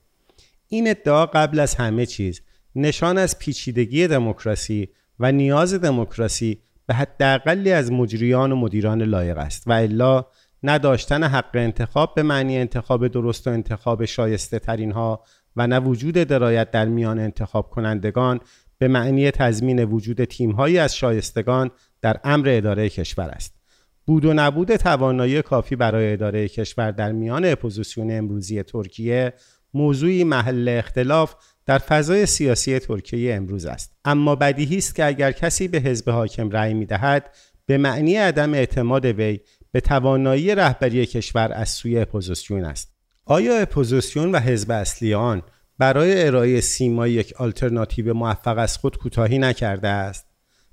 این 0.68 0.90
ادعا 0.90 1.26
قبل 1.26 1.60
از 1.60 1.76
همه 1.76 2.06
چیز 2.06 2.42
نشان 2.76 3.18
از 3.18 3.40
پیچیدگی 3.40 4.08
دموکراسی 4.08 4.90
و 5.20 5.32
نیاز 5.32 5.74
دموکراسی 5.74 6.62
به 6.88 6.94
حداقلی 6.94 7.72
از 7.72 7.92
مجریان 7.92 8.52
و 8.52 8.56
مدیران 8.56 9.02
لایق 9.02 9.38
است 9.38 9.68
و 9.68 9.72
الا 9.72 10.26
نه 10.64 10.81
داشتن 10.81 11.24
حق 11.24 11.50
انتخاب 11.54 12.16
به 12.16 12.24
معنی 12.24 12.58
انتخاب 12.58 13.08
درست 13.08 13.48
و 13.48 13.50
انتخاب 13.50 14.06
شایسته 14.06 14.60
ترین 14.60 14.92
ها 14.92 15.24
و 15.56 15.68
نه 15.68 15.80
وجود 15.80 16.14
درایت 16.14 16.72
در 16.72 16.86
میان 16.86 17.20
انتخاب 17.20 17.70
کنندگان 17.70 18.40
به 18.78 18.88
معنی 18.88 19.32
تضمین 19.32 19.84
وجود 19.84 20.24
تیمهایی 20.24 20.78
از 20.78 20.96
شایستگان 20.96 21.72
در 22.02 22.20
امر 22.24 22.50
اداره 22.50 22.90
کشور 22.90 23.30
است. 23.30 23.60
بود 24.06 24.26
و 24.26 24.34
نبود 24.34 24.76
توانایی 24.76 25.42
کافی 25.42 25.76
برای 25.76 26.14
اداره 26.14 26.48
کشور 26.48 26.92
در 26.92 27.12
میان 27.12 27.46
اپوزیسیون 27.46 28.12
امروزی 28.12 28.64
ترکیه 28.64 29.34
موضوعی 29.74 30.24
محل 30.24 30.70
اختلاف 30.70 31.36
در 31.70 31.78
فضای 31.78 32.26
سیاسی 32.26 32.80
ترکیه 32.80 33.36
امروز 33.36 33.66
است. 33.66 33.92
اما 34.06 34.36
بدیهی 34.36 34.78
است 34.78 34.96
که 34.96 35.06
اگر 35.06 35.32
کسی 35.32 35.68
به 35.68 35.78
حزب 35.80 36.10
حاکم 36.10 36.50
رأی 36.50 36.74
می‌دهد 36.74 37.36
به 37.66 37.78
معنی 37.78 38.16
عدم 38.16 38.54
اعتماد 38.54 39.06
وی 39.06 39.40
به 39.72 39.82
توانایی 39.82 40.56
رهبری 40.56 41.06
کشور 41.06 41.52
از 41.54 41.70
سوی 41.70 42.00
اپوزیسیون 42.00 42.66
است. 42.66 42.94
آیا 43.26 43.58
اپوزیسیون 43.58 44.32
و 44.32 44.40
حزب 44.40 44.72
اصلی 44.72 45.14
آن 45.14 45.42
برای 45.78 46.28
ارائه 46.28 46.62
سیمای 46.62 47.14
یک 47.14 47.34
آلترناتیو 47.38 48.14
موفق 48.14 48.58
از 48.58 48.78
خود 48.78 48.98
کوتاهی 48.98 49.38
نکرده 49.38 49.88
است؟ 49.88 50.26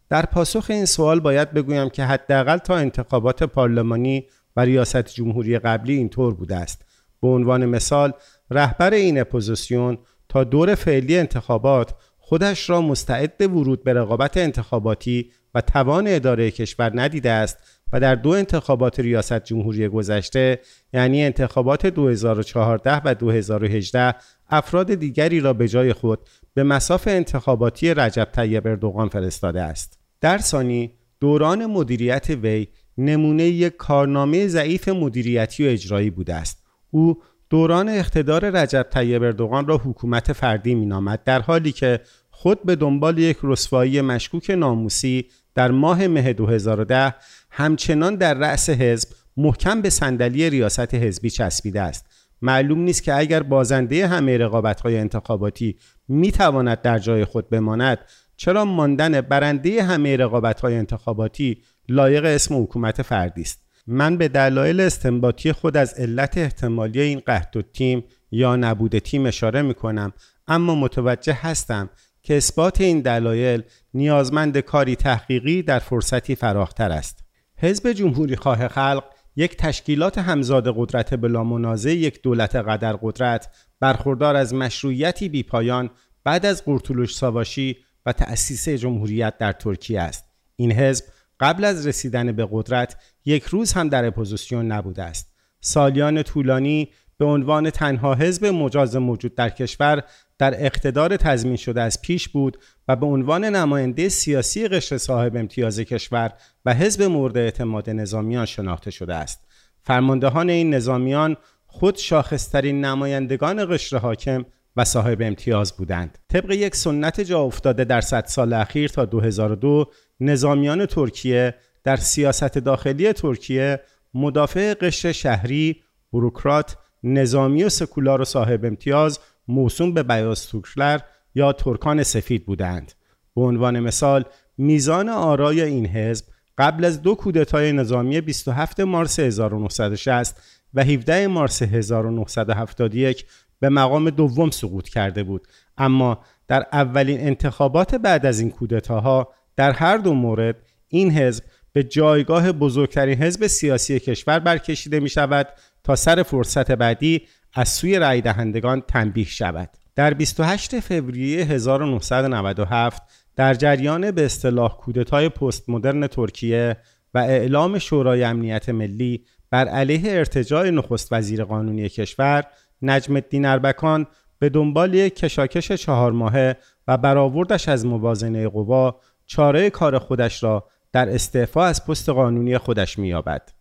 در 0.08 0.26
پاسخ 0.26 0.66
این 0.68 0.84
سوال 0.84 1.20
باید 1.20 1.52
بگویم 1.52 1.88
که 1.88 2.04
حداقل 2.04 2.58
تا 2.58 2.76
انتخابات 2.76 3.42
پارلمانی 3.42 4.26
و 4.56 4.60
ریاست 4.60 5.08
جمهوری 5.08 5.58
قبلی 5.58 5.94
اینطور 5.94 6.34
بوده 6.34 6.56
است. 6.56 6.84
به 7.22 7.28
عنوان 7.28 7.66
مثال 7.66 8.12
رهبر 8.50 8.90
این 8.90 9.20
اپوزیسیون 9.20 9.98
دور 10.44 10.74
فعلی 10.74 11.18
انتخابات 11.18 11.94
خودش 12.18 12.70
را 12.70 12.80
مستعد 12.80 13.42
ورود 13.42 13.84
به 13.84 13.92
رقابت 13.92 14.36
انتخاباتی 14.36 15.30
و 15.54 15.60
توان 15.60 16.04
اداره 16.08 16.50
کشور 16.50 16.92
ندیده 16.94 17.30
است 17.30 17.58
و 17.92 18.00
در 18.00 18.14
دو 18.14 18.30
انتخابات 18.30 19.00
ریاست 19.00 19.44
جمهوری 19.44 19.88
گذشته 19.88 20.60
یعنی 20.92 21.24
انتخابات 21.24 21.86
2014 21.86 23.02
و 23.04 23.14
2018 23.14 24.14
افراد 24.48 24.94
دیگری 24.94 25.40
را 25.40 25.52
به 25.52 25.68
جای 25.68 25.92
خود 25.92 26.18
به 26.54 26.62
مساف 26.62 27.08
انتخاباتی 27.08 27.94
رجب 27.94 28.28
طیب 28.32 28.66
اردوغان 28.66 29.08
فرستاده 29.08 29.62
است. 29.62 29.98
در 30.20 30.38
ثانی 30.38 30.94
دوران 31.20 31.66
مدیریت 31.66 32.30
وی 32.30 32.66
نمونه 32.98 33.44
یک 33.44 33.76
کارنامه 33.76 34.46
ضعیف 34.46 34.88
مدیریتی 34.88 35.66
و 35.66 35.70
اجرایی 35.70 36.10
بوده 36.10 36.34
است. 36.34 36.64
او 36.90 37.22
دوران 37.50 37.88
اقتدار 37.88 38.50
رجب 38.50 38.86
طیب 38.90 39.22
اردوغان 39.22 39.66
را 39.66 39.76
حکومت 39.76 40.32
فردی 40.32 40.74
مینامد 40.74 41.24
در 41.24 41.40
حالی 41.40 41.72
که 41.72 42.00
خود 42.30 42.62
به 42.62 42.76
دنبال 42.76 43.18
یک 43.18 43.38
رسوایی 43.42 44.00
مشکوک 44.00 44.50
ناموسی 44.50 45.26
در 45.54 45.70
ماه 45.70 46.06
مه 46.06 46.32
2010 46.32 47.14
همچنان 47.50 48.14
در 48.14 48.34
رأس 48.34 48.70
حزب 48.70 49.08
محکم 49.36 49.82
به 49.82 49.90
صندلی 49.90 50.50
ریاست 50.50 50.94
حزبی 50.94 51.30
چسبیده 51.30 51.80
است. 51.80 52.06
معلوم 52.42 52.80
نیست 52.80 53.02
که 53.02 53.14
اگر 53.14 53.42
بازنده 53.42 54.06
همه 54.06 54.38
رقابت‌های 54.38 54.98
انتخاباتی 54.98 55.76
می‌تواند 56.08 56.82
در 56.82 56.98
جای 56.98 57.24
خود 57.24 57.50
بماند 57.50 57.98
چرا 58.36 58.64
ماندن 58.64 59.20
برنده 59.20 59.82
همه 59.82 60.16
رقابت‌های 60.16 60.76
انتخاباتی 60.76 61.62
لایق 61.88 62.24
اسم 62.24 62.62
حکومت 62.62 63.02
فردی 63.02 63.40
است؟ 63.42 63.65
من 63.86 64.16
به 64.16 64.28
دلایل 64.28 64.80
استنباطی 64.80 65.52
خود 65.52 65.76
از 65.76 65.94
علت 65.94 66.38
احتمالی 66.38 67.00
این 67.00 67.20
قحط 67.26 67.56
و 67.56 67.62
تیم 67.62 68.04
یا 68.30 68.56
نبود 68.56 68.98
تیم 68.98 69.26
اشاره 69.26 69.62
می 69.62 69.74
کنم 69.74 70.12
اما 70.46 70.74
متوجه 70.74 71.32
هستم 71.32 71.90
که 72.22 72.36
اثبات 72.36 72.80
این 72.80 73.00
دلایل 73.00 73.62
نیازمند 73.94 74.58
کاری 74.58 74.96
تحقیقی 74.96 75.62
در 75.62 75.78
فرصتی 75.78 76.34
فراختر 76.34 76.92
است. 76.92 77.24
حزب 77.56 77.92
جمهوری 77.92 78.36
خواه 78.36 78.68
خلق 78.68 79.04
یک 79.36 79.56
تشکیلات 79.56 80.18
همزاد 80.18 80.74
قدرت 80.76 81.14
بلا 81.14 81.44
منازع 81.44 81.90
یک 81.90 82.22
دولت 82.22 82.56
قدر 82.56 82.92
قدرت 82.92 83.48
برخوردار 83.80 84.36
از 84.36 84.54
مشروعیتی 84.54 85.28
بیپایان 85.28 85.90
بعد 86.24 86.46
از 86.46 86.64
قرتولوش 86.64 87.16
ساواشی 87.16 87.76
و 88.06 88.12
تأسیس 88.12 88.68
جمهوریت 88.68 89.38
در 89.38 89.52
ترکیه 89.52 90.00
است. 90.00 90.24
این 90.56 90.72
حزب 90.72 91.04
قبل 91.40 91.64
از 91.64 91.86
رسیدن 91.86 92.32
به 92.32 92.48
قدرت 92.50 92.96
یک 93.24 93.44
روز 93.44 93.72
هم 93.72 93.88
در 93.88 94.04
اپوزیسیون 94.04 94.72
نبوده 94.72 95.02
است. 95.02 95.32
سالیان 95.60 96.22
طولانی 96.22 96.88
به 97.18 97.24
عنوان 97.24 97.70
تنها 97.70 98.14
حزب 98.14 98.46
مجاز 98.46 98.96
موجود 98.96 99.34
در 99.34 99.50
کشور 99.50 100.02
در 100.38 100.64
اقتدار 100.64 101.16
تضمین 101.16 101.56
شده 101.56 101.82
از 101.82 102.02
پیش 102.02 102.28
بود 102.28 102.58
و 102.88 102.96
به 102.96 103.06
عنوان 103.06 103.44
نماینده 103.44 104.08
سیاسی 104.08 104.68
قشر 104.68 104.98
صاحب 104.98 105.36
امتیاز 105.36 105.80
کشور 105.80 106.32
و 106.64 106.74
حزب 106.74 107.02
مورد 107.02 107.36
اعتماد 107.38 107.90
نظامیان 107.90 108.46
شناخته 108.46 108.90
شده 108.90 109.14
است. 109.14 109.46
فرماندهان 109.82 110.50
این 110.50 110.74
نظامیان 110.74 111.36
خود 111.66 111.96
شاخصترین 111.96 112.84
نمایندگان 112.84 113.74
قشر 113.74 113.96
حاکم 113.96 114.44
و 114.76 114.84
صاحب 114.84 115.22
امتیاز 115.22 115.72
بودند. 115.76 116.18
طبق 116.28 116.50
یک 116.50 116.76
سنت 116.76 117.20
جا 117.20 117.40
افتاده 117.40 117.84
در 117.84 118.00
صد 118.00 118.26
سال 118.26 118.52
اخیر 118.52 118.88
تا 118.88 119.04
2002 119.04 119.90
نظامیان 120.20 120.86
ترکیه 120.86 121.54
در 121.84 121.96
سیاست 121.96 122.58
داخلی 122.58 123.12
ترکیه 123.12 123.80
مدافع 124.14 124.74
قشر 124.74 125.12
شهری، 125.12 125.82
بروکرات، 126.12 126.76
نظامی 127.02 127.64
و 127.64 127.68
سکولار 127.68 128.20
و 128.20 128.24
صاحب 128.24 128.64
امتیاز 128.64 129.18
موسوم 129.48 129.94
به 129.94 130.02
بیاز 130.02 130.46
توکلر 130.46 130.98
یا 131.34 131.52
ترکان 131.52 132.02
سفید 132.02 132.46
بودند. 132.46 132.92
به 133.36 133.42
عنوان 133.42 133.80
مثال 133.80 134.24
میزان 134.58 135.08
آرای 135.08 135.60
این 135.60 135.86
حزب 135.86 136.24
قبل 136.58 136.84
از 136.84 137.02
دو 137.02 137.14
کودتای 137.14 137.72
نظامی 137.72 138.20
27 138.20 138.80
مارس 138.80 139.18
1960 139.18 140.42
و 140.74 140.84
17 140.84 141.26
مارس 141.26 141.62
1971 141.62 143.26
به 143.60 143.68
مقام 143.68 144.10
دوم 144.10 144.50
سقوط 144.50 144.88
کرده 144.88 145.22
بود 145.22 145.46
اما 145.78 146.20
در 146.48 146.66
اولین 146.72 147.20
انتخابات 147.20 147.94
بعد 147.94 148.26
از 148.26 148.40
این 148.40 148.50
کودتاها 148.50 149.32
در 149.56 149.72
هر 149.72 149.96
دو 149.96 150.14
مورد 150.14 150.56
این 150.88 151.10
حزب 151.10 151.44
به 151.72 151.82
جایگاه 151.82 152.52
بزرگترین 152.52 153.22
حزب 153.22 153.46
سیاسی 153.46 154.00
کشور 154.00 154.38
برکشیده 154.38 155.00
می 155.00 155.08
شود 155.08 155.48
تا 155.84 155.96
سر 155.96 156.22
فرصت 156.22 156.72
بعدی 156.72 157.22
از 157.54 157.68
سوی 157.68 157.98
رای 157.98 158.20
دهندگان 158.20 158.80
تنبیه 158.80 159.24
شود. 159.24 159.70
در 159.94 160.14
28 160.14 160.80
فوریه 160.80 161.44
1997 161.44 163.02
در 163.36 163.54
جریان 163.54 164.10
به 164.10 164.24
اصطلاح 164.24 164.76
کودتای 164.76 165.28
پست 165.28 165.68
مدرن 165.68 166.06
ترکیه 166.06 166.76
و 167.14 167.18
اعلام 167.18 167.78
شورای 167.78 168.24
امنیت 168.24 168.68
ملی 168.68 169.24
بر 169.50 169.68
علیه 169.68 170.12
ارتجاع 170.12 170.70
نخست 170.70 171.12
وزیر 171.12 171.44
قانونی 171.44 171.88
کشور 171.88 172.44
نجم 172.82 173.14
الدین 173.14 173.44
اربکان 173.44 174.06
به 174.38 174.48
دنبال 174.48 174.94
یک 174.94 175.16
کشاکش 175.16 175.72
چهار 175.72 176.12
ماهه 176.12 176.56
و 176.88 176.96
برآوردش 176.96 177.68
از 177.68 177.86
موازنه 177.86 178.48
قوا 178.48 179.00
چاره 179.26 179.70
کار 179.70 179.98
خودش 179.98 180.42
را 180.42 180.68
در 180.92 181.08
استعفا 181.08 181.64
از 181.64 181.86
پست 181.86 182.08
قانونی 182.08 182.58
خودش 182.58 182.98
می‌یابد. 182.98 183.52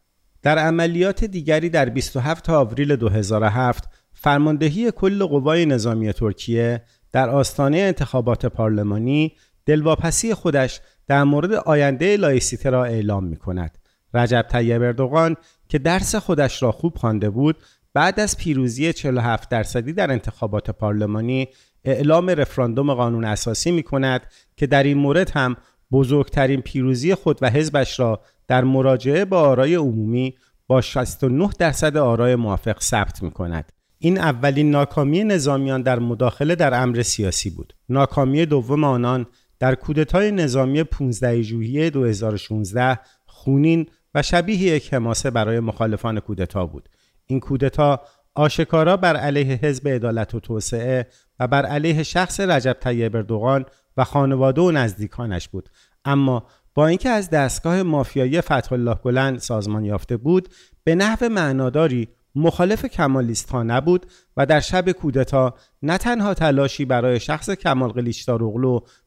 در 0.41 0.57
عملیات 0.57 1.23
دیگری 1.23 1.69
در 1.69 1.89
27 1.89 2.49
آوریل 2.49 2.95
2007 2.95 3.89
فرماندهی 4.13 4.91
کل 4.91 5.25
قوای 5.25 5.65
نظامی 5.65 6.13
ترکیه 6.13 6.83
در 7.11 7.29
آستانه 7.29 7.77
انتخابات 7.77 8.45
پارلمانی 8.45 9.33
دلواپسی 9.65 10.33
خودش 10.33 10.81
در 11.07 11.23
مورد 11.23 11.53
آینده 11.53 12.17
لایسیته 12.17 12.69
را 12.69 12.85
اعلام 12.85 13.23
می 13.23 13.37
کند. 13.37 13.77
رجب 14.13 14.45
طیب 14.49 14.81
اردوغان 14.81 15.35
که 15.69 15.79
درس 15.79 16.15
خودش 16.15 16.63
را 16.63 16.71
خوب 16.71 16.97
خوانده 16.97 17.29
بود 17.29 17.57
بعد 17.95 18.19
از 18.19 18.37
پیروزی 18.37 18.93
47 18.93 19.49
درصدی 19.49 19.93
در 19.93 20.11
انتخابات 20.11 20.71
پارلمانی 20.71 21.47
اعلام 21.83 22.29
رفراندوم 22.29 22.93
قانون 22.93 23.25
اساسی 23.25 23.71
می 23.71 23.83
کند 23.83 24.21
که 24.57 24.67
در 24.67 24.83
این 24.83 24.97
مورد 24.97 25.29
هم 25.29 25.55
بزرگترین 25.91 26.61
پیروزی 26.61 27.15
خود 27.15 27.39
و 27.41 27.49
حزبش 27.49 27.99
را 27.99 28.21
در 28.47 28.63
مراجعه 28.63 29.25
با 29.25 29.41
آرای 29.41 29.75
عمومی 29.75 30.35
با 30.67 30.81
69 30.81 31.49
درصد 31.59 31.97
آرای 31.97 32.35
موافق 32.35 32.81
ثبت 32.81 33.23
می 33.23 33.31
کند. 33.31 33.71
این 33.97 34.17
اولین 34.17 34.71
ناکامی 34.71 35.23
نظامیان 35.23 35.81
در 35.81 35.99
مداخله 35.99 36.55
در 36.55 36.81
امر 36.81 37.01
سیاسی 37.01 37.49
بود. 37.49 37.73
ناکامی 37.89 38.45
دوم 38.45 38.83
آنان 38.83 39.25
در 39.59 39.75
کودتای 39.75 40.31
نظامی 40.31 40.83
15 40.83 41.41
ژوئیه 41.41 41.89
2016 41.89 42.99
خونین 43.25 43.85
و 44.15 44.21
شبیه 44.21 44.57
یک 44.57 44.93
حماسه 44.93 45.31
برای 45.31 45.59
مخالفان 45.59 46.19
کودتا 46.19 46.65
بود. 46.65 46.89
این 47.27 47.39
کودتا 47.39 48.01
آشکارا 48.35 48.97
بر 48.97 49.15
علیه 49.15 49.55
حزب 49.55 49.87
عدالت 49.87 50.35
و 50.35 50.39
توسعه 50.39 51.07
و 51.39 51.47
بر 51.47 51.65
علیه 51.65 52.03
شخص 52.03 52.39
رجب 52.39 52.77
طیب 52.79 53.15
اردوغان 53.15 53.65
و 53.97 54.03
خانواده 54.03 54.61
و 54.61 54.71
نزدیکانش 54.71 55.49
بود. 55.49 55.69
اما 56.05 56.47
با 56.73 56.87
اینکه 56.87 57.09
از 57.09 57.29
دستگاه 57.29 57.83
مافیایی 57.83 58.41
فتح 58.41 58.73
الله 58.73 58.95
گلن 58.95 59.37
سازمان 59.37 59.85
یافته 59.85 60.17
بود 60.17 60.49
به 60.83 60.95
نحو 60.95 61.29
معناداری 61.29 62.07
مخالف 62.35 62.85
کمالیست 62.85 63.49
ها 63.49 63.63
نبود 63.63 64.05
و 64.37 64.45
در 64.45 64.59
شب 64.59 64.91
کودتا 64.91 65.53
نه 65.81 65.97
تنها 65.97 66.33
تلاشی 66.33 66.85
برای 66.85 67.19
شخص 67.19 67.49
کمال 67.49 67.89
قلیچدار 67.89 68.43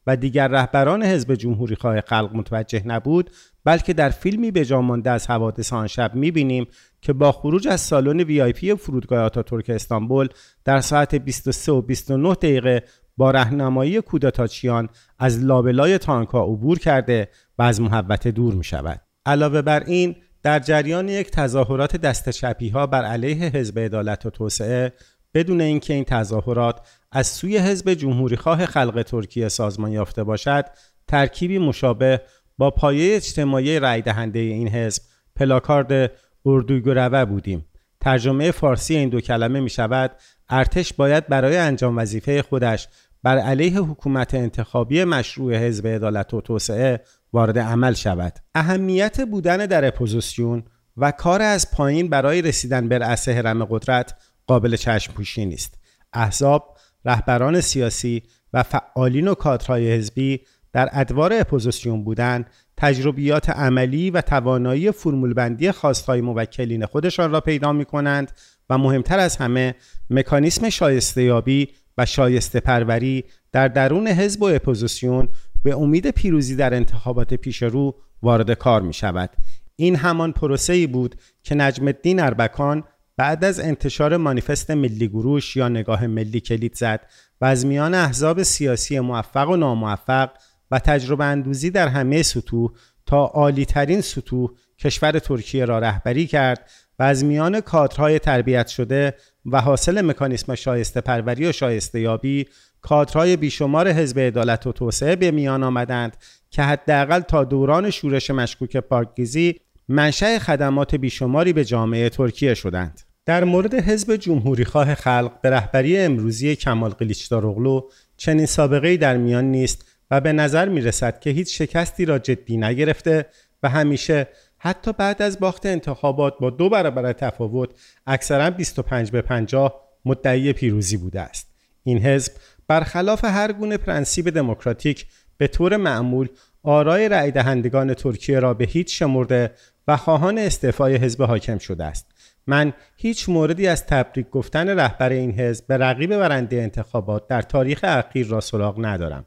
و 0.07 0.15
دیگر 0.15 0.47
رهبران 0.47 1.03
حزب 1.03 1.35
جمهوری 1.35 1.75
خواه 1.75 2.01
خلق 2.01 2.29
متوجه 2.33 2.87
نبود 2.87 3.29
بلکه 3.63 3.93
در 3.93 4.09
فیلمی 4.09 4.51
به 4.51 4.75
مانده 4.75 5.09
از 5.09 5.27
حوادث 5.27 5.73
آن 5.73 5.87
شب 5.87 6.15
می‌بینیم 6.15 6.67
که 7.01 7.13
با 7.13 7.31
خروج 7.31 7.67
از 7.67 7.81
سالن 7.81 8.19
وی 8.19 8.41
آی 8.41 8.53
پی 8.53 8.75
فرودگاه 8.75 9.29
ترک 9.29 9.69
استانبول 9.69 10.27
در 10.65 10.81
ساعت 10.81 11.15
23 11.15 11.71
و 11.71 11.81
29 11.81 12.33
دقیقه 12.33 12.83
با 13.17 13.31
رهنمایی 13.31 14.01
کودتاچیان 14.01 14.89
از 15.19 15.43
لابلای 15.43 15.97
تانکا 15.97 16.43
عبور 16.43 16.79
کرده 16.79 17.29
و 17.57 17.63
از 17.63 17.81
محوطه 17.81 18.31
دور 18.31 18.53
می 18.53 18.63
شود. 18.63 19.01
علاوه 19.25 19.61
بر 19.61 19.83
این 19.83 20.15
در 20.43 20.59
جریان 20.59 21.09
یک 21.09 21.31
تظاهرات 21.31 21.95
دست 21.95 22.29
چپی 22.29 22.69
ها 22.69 22.87
بر 22.87 23.05
علیه 23.05 23.35
حزب 23.35 23.79
عدالت 23.79 24.25
و 24.25 24.29
توسعه 24.29 24.93
بدون 25.33 25.61
اینکه 25.61 25.93
این 25.93 26.03
تظاهرات 26.03 26.87
از 27.11 27.27
سوی 27.27 27.57
حزب 27.57 27.93
جمهوری 27.93 28.35
خواه 28.35 28.65
خلق 28.65 29.03
ترکیه 29.03 29.49
سازمان 29.49 29.91
یافته 29.91 30.23
باشد 30.23 30.65
ترکیبی 31.07 31.57
مشابه 31.57 32.21
با 32.57 32.71
پایه 32.71 33.15
اجتماعی 33.15 33.79
رای 33.79 34.01
دهنده 34.01 34.39
این 34.39 34.67
حزب 34.67 35.03
پلاکارد 35.35 36.11
Ordu 36.45 36.77
göreve 36.77 37.25
بودیم. 37.25 37.65
ترجمه 38.01 38.51
فارسی 38.51 38.95
این 38.95 39.09
دو 39.09 39.21
کلمه 39.21 39.59
می 39.59 39.69
شود 39.69 40.11
ارتش 40.49 40.93
باید 40.93 41.27
برای 41.27 41.57
انجام 41.57 41.97
وظیفه 41.97 42.41
خودش 42.41 42.87
بر 43.23 43.37
علیه 43.37 43.79
حکومت 43.79 44.33
انتخابی 44.33 45.03
مشروع 45.03 45.55
حزب 45.55 45.87
عدالت 45.87 46.33
و 46.33 46.41
توسعه 46.41 47.01
وارد 47.33 47.59
عمل 47.59 47.93
شود. 47.93 48.33
اهمیت 48.55 49.21
بودن 49.21 49.57
در 49.57 49.87
اپوزیسیون 49.87 50.63
و 50.97 51.11
کار 51.11 51.41
از 51.41 51.71
پایین 51.71 52.09
برای 52.09 52.41
رسیدن 52.41 52.89
به 52.89 52.97
رأس 52.97 53.29
هرم 53.29 53.65
قدرت 53.65 54.15
قابل 54.47 54.75
چشم 54.75 55.13
پوشی 55.13 55.45
نیست. 55.45 55.79
احزاب 56.13 56.77
رهبران 57.05 57.61
سیاسی 57.61 58.23
و 58.53 58.63
فعالین 58.63 59.27
و 59.27 59.33
کادرهای 59.33 59.91
حزبی 59.93 60.39
در 60.73 60.89
ادوار 60.91 61.33
اپوزیسیون 61.33 62.03
بودن 62.03 62.45
تجربیات 62.81 63.49
عملی 63.49 64.11
و 64.11 64.21
توانایی 64.21 64.91
فرمولبندی 64.91 65.71
خواستهای 65.71 66.21
موکلین 66.21 66.85
خودشان 66.85 67.31
را 67.31 67.41
پیدا 67.41 67.73
می 67.73 67.85
کنند 67.85 68.31
و 68.69 68.77
مهمتر 68.77 69.19
از 69.19 69.37
همه 69.37 69.75
مکانیسم 70.09 70.69
شایسته 70.69 71.23
یابی 71.23 71.67
و 71.97 72.05
شایسته 72.05 72.59
پروری 72.59 73.23
در 73.51 73.67
درون 73.67 74.07
حزب 74.07 74.41
و 74.41 74.45
اپوزیسیون 74.45 75.29
به 75.63 75.75
امید 75.75 76.09
پیروزی 76.09 76.55
در 76.55 76.73
انتخابات 76.73 77.33
پیش 77.33 77.63
رو 77.63 77.95
وارد 78.21 78.53
کار 78.53 78.81
می 78.81 78.93
شود. 78.93 79.29
این 79.75 79.95
همان 79.95 80.31
پروسه 80.31 80.87
بود 80.87 81.15
که 81.43 81.55
نجم 81.55 81.85
الدین 81.85 82.19
اربکان 82.19 82.83
بعد 83.17 83.43
از 83.43 83.59
انتشار 83.59 84.17
مانیفست 84.17 84.71
ملی 84.71 85.07
گروش 85.07 85.55
یا 85.55 85.69
نگاه 85.69 86.07
ملی 86.07 86.39
کلید 86.39 86.75
زد 86.75 87.01
و 87.41 87.45
از 87.45 87.65
میان 87.65 87.93
احزاب 87.93 88.43
سیاسی 88.43 88.99
موفق 88.99 89.49
و 89.49 89.55
ناموفق 89.55 90.29
و 90.71 90.79
تجربه 90.79 91.25
اندوزی 91.25 91.69
در 91.69 91.87
همه 91.87 92.23
سطوح 92.23 92.71
تا 93.05 93.25
عالی 93.25 93.65
ترین 93.65 94.01
سطوح 94.01 94.49
کشور 94.79 95.19
ترکیه 95.19 95.65
را 95.65 95.79
رهبری 95.79 96.27
کرد 96.27 96.69
و 96.99 97.03
از 97.03 97.25
میان 97.25 97.61
کادرهای 97.61 98.19
تربیت 98.19 98.67
شده 98.67 99.13
و 99.45 99.61
حاصل 99.61 100.01
مکانیسم 100.01 100.55
شایسته 100.55 101.01
پروری 101.01 101.45
و 101.45 101.51
شایسته 101.51 101.99
یابی 101.99 102.47
کادرهای 102.81 103.37
بیشمار 103.37 103.91
حزب 103.91 104.19
عدالت 104.19 104.67
و 104.67 104.71
توسعه 104.71 105.15
به 105.15 105.31
میان 105.31 105.63
آمدند 105.63 106.17
که 106.49 106.61
حداقل 106.61 107.19
تا 107.19 107.43
دوران 107.43 107.89
شورش 107.89 108.31
مشکوک 108.31 108.77
پاکگیزی 108.77 109.59
منشأ 109.87 110.39
خدمات 110.39 110.95
بیشماری 110.95 111.53
به 111.53 111.65
جامعه 111.65 112.09
ترکیه 112.09 112.53
شدند. 112.53 113.01
در 113.25 113.43
مورد 113.43 113.73
حزب 113.73 114.15
جمهوریخواه 114.15 114.95
خلق 114.95 115.41
به 115.41 115.49
رهبری 115.49 115.97
امروزی 115.97 116.55
کمال 116.55 116.89
قلیچداروغلو 116.89 117.81
چنین 118.17 118.45
سابقه 118.45 118.97
در 118.97 119.17
میان 119.17 119.45
نیست 119.45 119.85
و 120.11 120.21
به 120.21 120.33
نظر 120.33 120.69
می 120.69 120.81
رسد 120.81 121.19
که 121.19 121.29
هیچ 121.29 121.57
شکستی 121.61 122.05
را 122.05 122.19
جدی 122.19 122.57
نگرفته 122.57 123.25
و 123.63 123.69
همیشه 123.69 124.27
حتی 124.57 124.93
بعد 124.93 125.21
از 125.21 125.39
باخت 125.39 125.65
انتخابات 125.65 126.33
با 126.39 126.49
دو 126.49 126.69
برابر 126.69 127.13
تفاوت 127.13 127.69
اکثرا 128.07 128.49
25 128.49 129.11
به 129.11 129.21
50 129.21 129.81
مدعی 130.05 130.53
پیروزی 130.53 130.97
بوده 130.97 131.21
است. 131.21 131.47
این 131.83 131.97
حزب 132.05 132.31
برخلاف 132.67 133.25
هر 133.25 133.51
گونه 133.51 133.77
پرنسیب 133.77 134.29
دموکراتیک 134.29 135.05
به 135.37 135.47
طور 135.47 135.77
معمول 135.77 136.27
آرای 136.63 137.09
رأی 137.09 137.31
دهندگان 137.31 137.93
ترکیه 137.93 138.39
را 138.39 138.53
به 138.53 138.65
هیچ 138.65 138.99
شمرده 138.99 139.51
و 139.87 139.97
خواهان 139.97 140.37
استعفای 140.37 140.95
حزب 140.95 141.21
حاکم 141.21 141.57
شده 141.57 141.83
است. 141.83 142.07
من 142.47 142.73
هیچ 142.97 143.29
موردی 143.29 143.67
از 143.67 143.85
تبریک 143.85 144.29
گفتن 144.29 144.79
رهبر 144.79 145.09
این 145.09 145.31
حزب 145.31 145.67
به 145.67 145.77
رقیب 145.77 146.17
برنده 146.17 146.55
انتخابات 146.55 147.27
در 147.27 147.41
تاریخ 147.41 147.79
اخیر 147.83 148.27
را 148.27 148.41
سراغ 148.41 148.85
ندارم. 148.85 149.25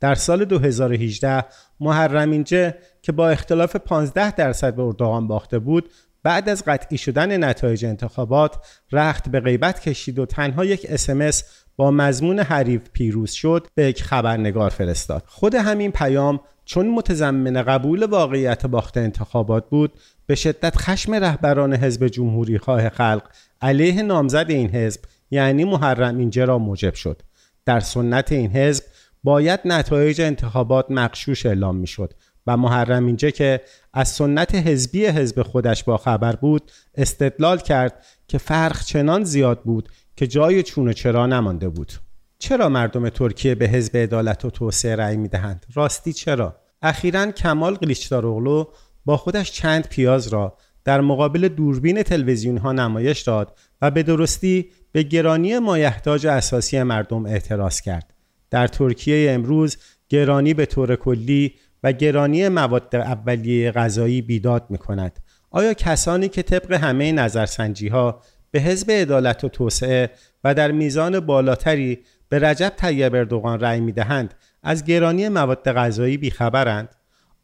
در 0.00 0.14
سال 0.14 0.44
2018 0.44 1.44
محرم 1.80 2.30
اینجه 2.30 2.74
که 3.02 3.12
با 3.12 3.28
اختلاف 3.28 3.76
15 3.76 4.30
درصد 4.30 4.74
به 4.74 4.82
اردوغان 4.82 5.28
باخته 5.28 5.58
بود 5.58 5.90
بعد 6.22 6.48
از 6.48 6.64
قطعی 6.66 6.98
شدن 6.98 7.44
نتایج 7.44 7.84
انتخابات 7.84 8.56
رخت 8.92 9.28
به 9.28 9.40
غیبت 9.40 9.80
کشید 9.80 10.18
و 10.18 10.26
تنها 10.26 10.64
یک 10.64 10.86
اسمس 10.88 11.44
با 11.76 11.90
مضمون 11.90 12.38
حریف 12.38 12.82
پیروز 12.92 13.30
شد 13.30 13.66
به 13.74 13.84
یک 13.84 14.02
خبرنگار 14.02 14.70
فرستاد. 14.70 15.22
خود 15.26 15.54
همین 15.54 15.92
پیام 15.92 16.40
چون 16.64 16.90
متضمن 16.90 17.62
قبول 17.62 18.02
واقعیت 18.02 18.66
باخت 18.66 18.96
انتخابات 18.96 19.68
بود 19.68 19.92
به 20.26 20.34
شدت 20.34 20.76
خشم 20.76 21.14
رهبران 21.14 21.74
حزب 21.74 22.06
جمهوری 22.06 22.58
خواه 22.58 22.88
خلق 22.88 23.22
علیه 23.62 24.02
نامزد 24.02 24.46
این 24.48 24.70
حزب 24.70 25.00
یعنی 25.30 25.64
محرم 25.64 26.18
اینجا 26.18 26.44
را 26.44 26.58
موجب 26.58 26.94
شد. 26.94 27.22
در 27.64 27.80
سنت 27.80 28.32
این 28.32 28.50
حزب 28.50 28.84
باید 29.26 29.60
نتایج 29.64 30.20
انتخابات 30.20 30.86
مقشوش 30.90 31.46
اعلام 31.46 31.76
می‌شد 31.76 32.12
و 32.46 32.56
محرم 32.56 33.06
اینجا 33.06 33.30
که 33.30 33.60
از 33.92 34.08
سنت 34.08 34.54
حزبی 34.54 35.06
حزب 35.06 35.42
خودش 35.42 35.84
با 35.84 35.96
خبر 35.96 36.36
بود 36.36 36.72
استدلال 36.94 37.58
کرد 37.58 38.04
که 38.28 38.38
فرق 38.38 38.84
چنان 38.84 39.24
زیاد 39.24 39.62
بود 39.62 39.88
که 40.16 40.26
جای 40.26 40.62
چون 40.62 40.88
و 40.88 40.92
چرا 40.92 41.26
نمانده 41.26 41.68
بود. 41.68 41.92
چرا 42.38 42.68
مردم 42.68 43.08
ترکیه 43.08 43.54
به 43.54 43.68
حزب 43.68 43.96
عدالت 43.96 44.44
و 44.44 44.50
توسعه 44.50 44.96
رأی 44.96 45.16
می‌دهند؟ 45.16 45.66
راستی 45.74 46.12
چرا؟ 46.12 46.56
اخیرا 46.82 47.30
کمال 47.30 47.74
قلیچداروغلو 47.74 48.64
با 49.04 49.16
خودش 49.16 49.52
چند 49.52 49.88
پیاز 49.88 50.28
را 50.28 50.56
در 50.84 51.00
مقابل 51.00 51.48
دوربین 51.48 52.02
تلویزیون 52.02 52.58
ها 52.58 52.72
نمایش 52.72 53.20
داد 53.20 53.58
و 53.82 53.90
به 53.90 54.02
درستی 54.02 54.70
به 54.92 55.02
گرانی 55.02 55.58
مایحتاج 55.58 56.26
اساسی 56.26 56.82
مردم 56.82 57.26
اعتراض 57.26 57.80
کرد. 57.80 58.15
در 58.50 58.66
ترکیه 58.66 59.32
امروز 59.32 59.76
گرانی 60.08 60.54
به 60.54 60.66
طور 60.66 60.96
کلی 60.96 61.54
و 61.82 61.92
گرانی 61.92 62.48
مواد 62.48 62.96
اولیه 62.96 63.70
غذایی 63.70 64.22
بیداد 64.22 64.66
می 64.70 64.78
کند. 64.78 65.18
آیا 65.50 65.74
کسانی 65.74 66.28
که 66.28 66.42
طبق 66.42 66.72
همه 66.72 67.12
نظرسنجی 67.12 67.88
ها 67.88 68.22
به 68.50 68.60
حزب 68.60 68.90
عدالت 68.90 69.44
و 69.44 69.48
توسعه 69.48 70.10
و 70.44 70.54
در 70.54 70.72
میزان 70.72 71.20
بالاتری 71.20 71.98
به 72.28 72.38
رجب 72.38 72.72
طیب 72.76 73.14
اردوغان 73.14 73.60
رأی 73.60 73.80
می 73.80 73.92
دهند 73.92 74.34
از 74.62 74.84
گرانی 74.84 75.28
مواد 75.28 75.72
غذایی 75.72 76.16
بیخبرند؟ 76.16 76.88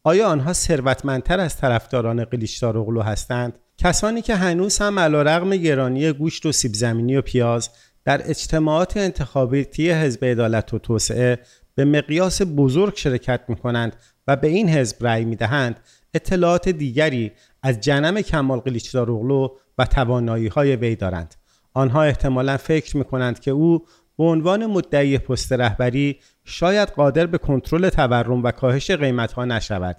آیا 0.04 0.28
آنها 0.28 0.52
ثروتمندتر 0.52 1.40
از 1.40 1.56
طرفداران 1.56 2.24
قلیشدار 2.24 2.78
اغلو 2.78 3.02
هستند؟ 3.02 3.58
کسانی 3.78 4.22
که 4.22 4.34
هنوز 4.34 4.78
هم 4.78 4.98
علیرغم 4.98 5.56
گرانی 5.56 6.12
گوشت 6.12 6.46
و 6.46 6.52
سیب 6.52 6.72
زمینی 6.74 7.16
و 7.16 7.22
پیاز 7.22 7.70
در 8.04 8.30
اجتماعات 8.30 8.96
انتخاباتی 8.96 9.90
حزب 9.90 10.24
عدالت 10.24 10.74
و 10.74 10.78
توسعه 10.78 11.38
به 11.74 11.84
مقیاس 11.84 12.42
بزرگ 12.56 12.96
شرکت 12.96 13.40
می 13.48 13.56
کنند 13.56 13.96
و 14.28 14.36
به 14.36 14.48
این 14.48 14.68
حزب 14.68 15.06
رأی 15.06 15.24
می 15.24 15.36
دهند 15.36 15.80
اطلاعات 16.14 16.68
دیگری 16.68 17.32
از 17.62 17.80
جنم 17.80 18.20
کمال 18.20 18.58
قلیچداروغلو 18.58 19.48
و 19.78 19.84
توانایی 19.84 20.46
های 20.46 20.76
وی 20.76 20.96
دارند. 20.96 21.34
آنها 21.74 22.02
احتمالا 22.02 22.56
فکر 22.56 22.96
می 22.96 23.04
کنند 23.04 23.40
که 23.40 23.50
او 23.50 23.86
به 24.18 24.24
عنوان 24.24 24.66
مدعی 24.66 25.18
پست 25.18 25.52
رهبری 25.52 26.18
شاید 26.44 26.88
قادر 26.88 27.26
به 27.26 27.38
کنترل 27.38 27.88
تورم 27.88 28.42
و 28.42 28.50
کاهش 28.50 28.90
قیمت 28.90 29.32
ها 29.32 29.44
نشود. 29.44 29.96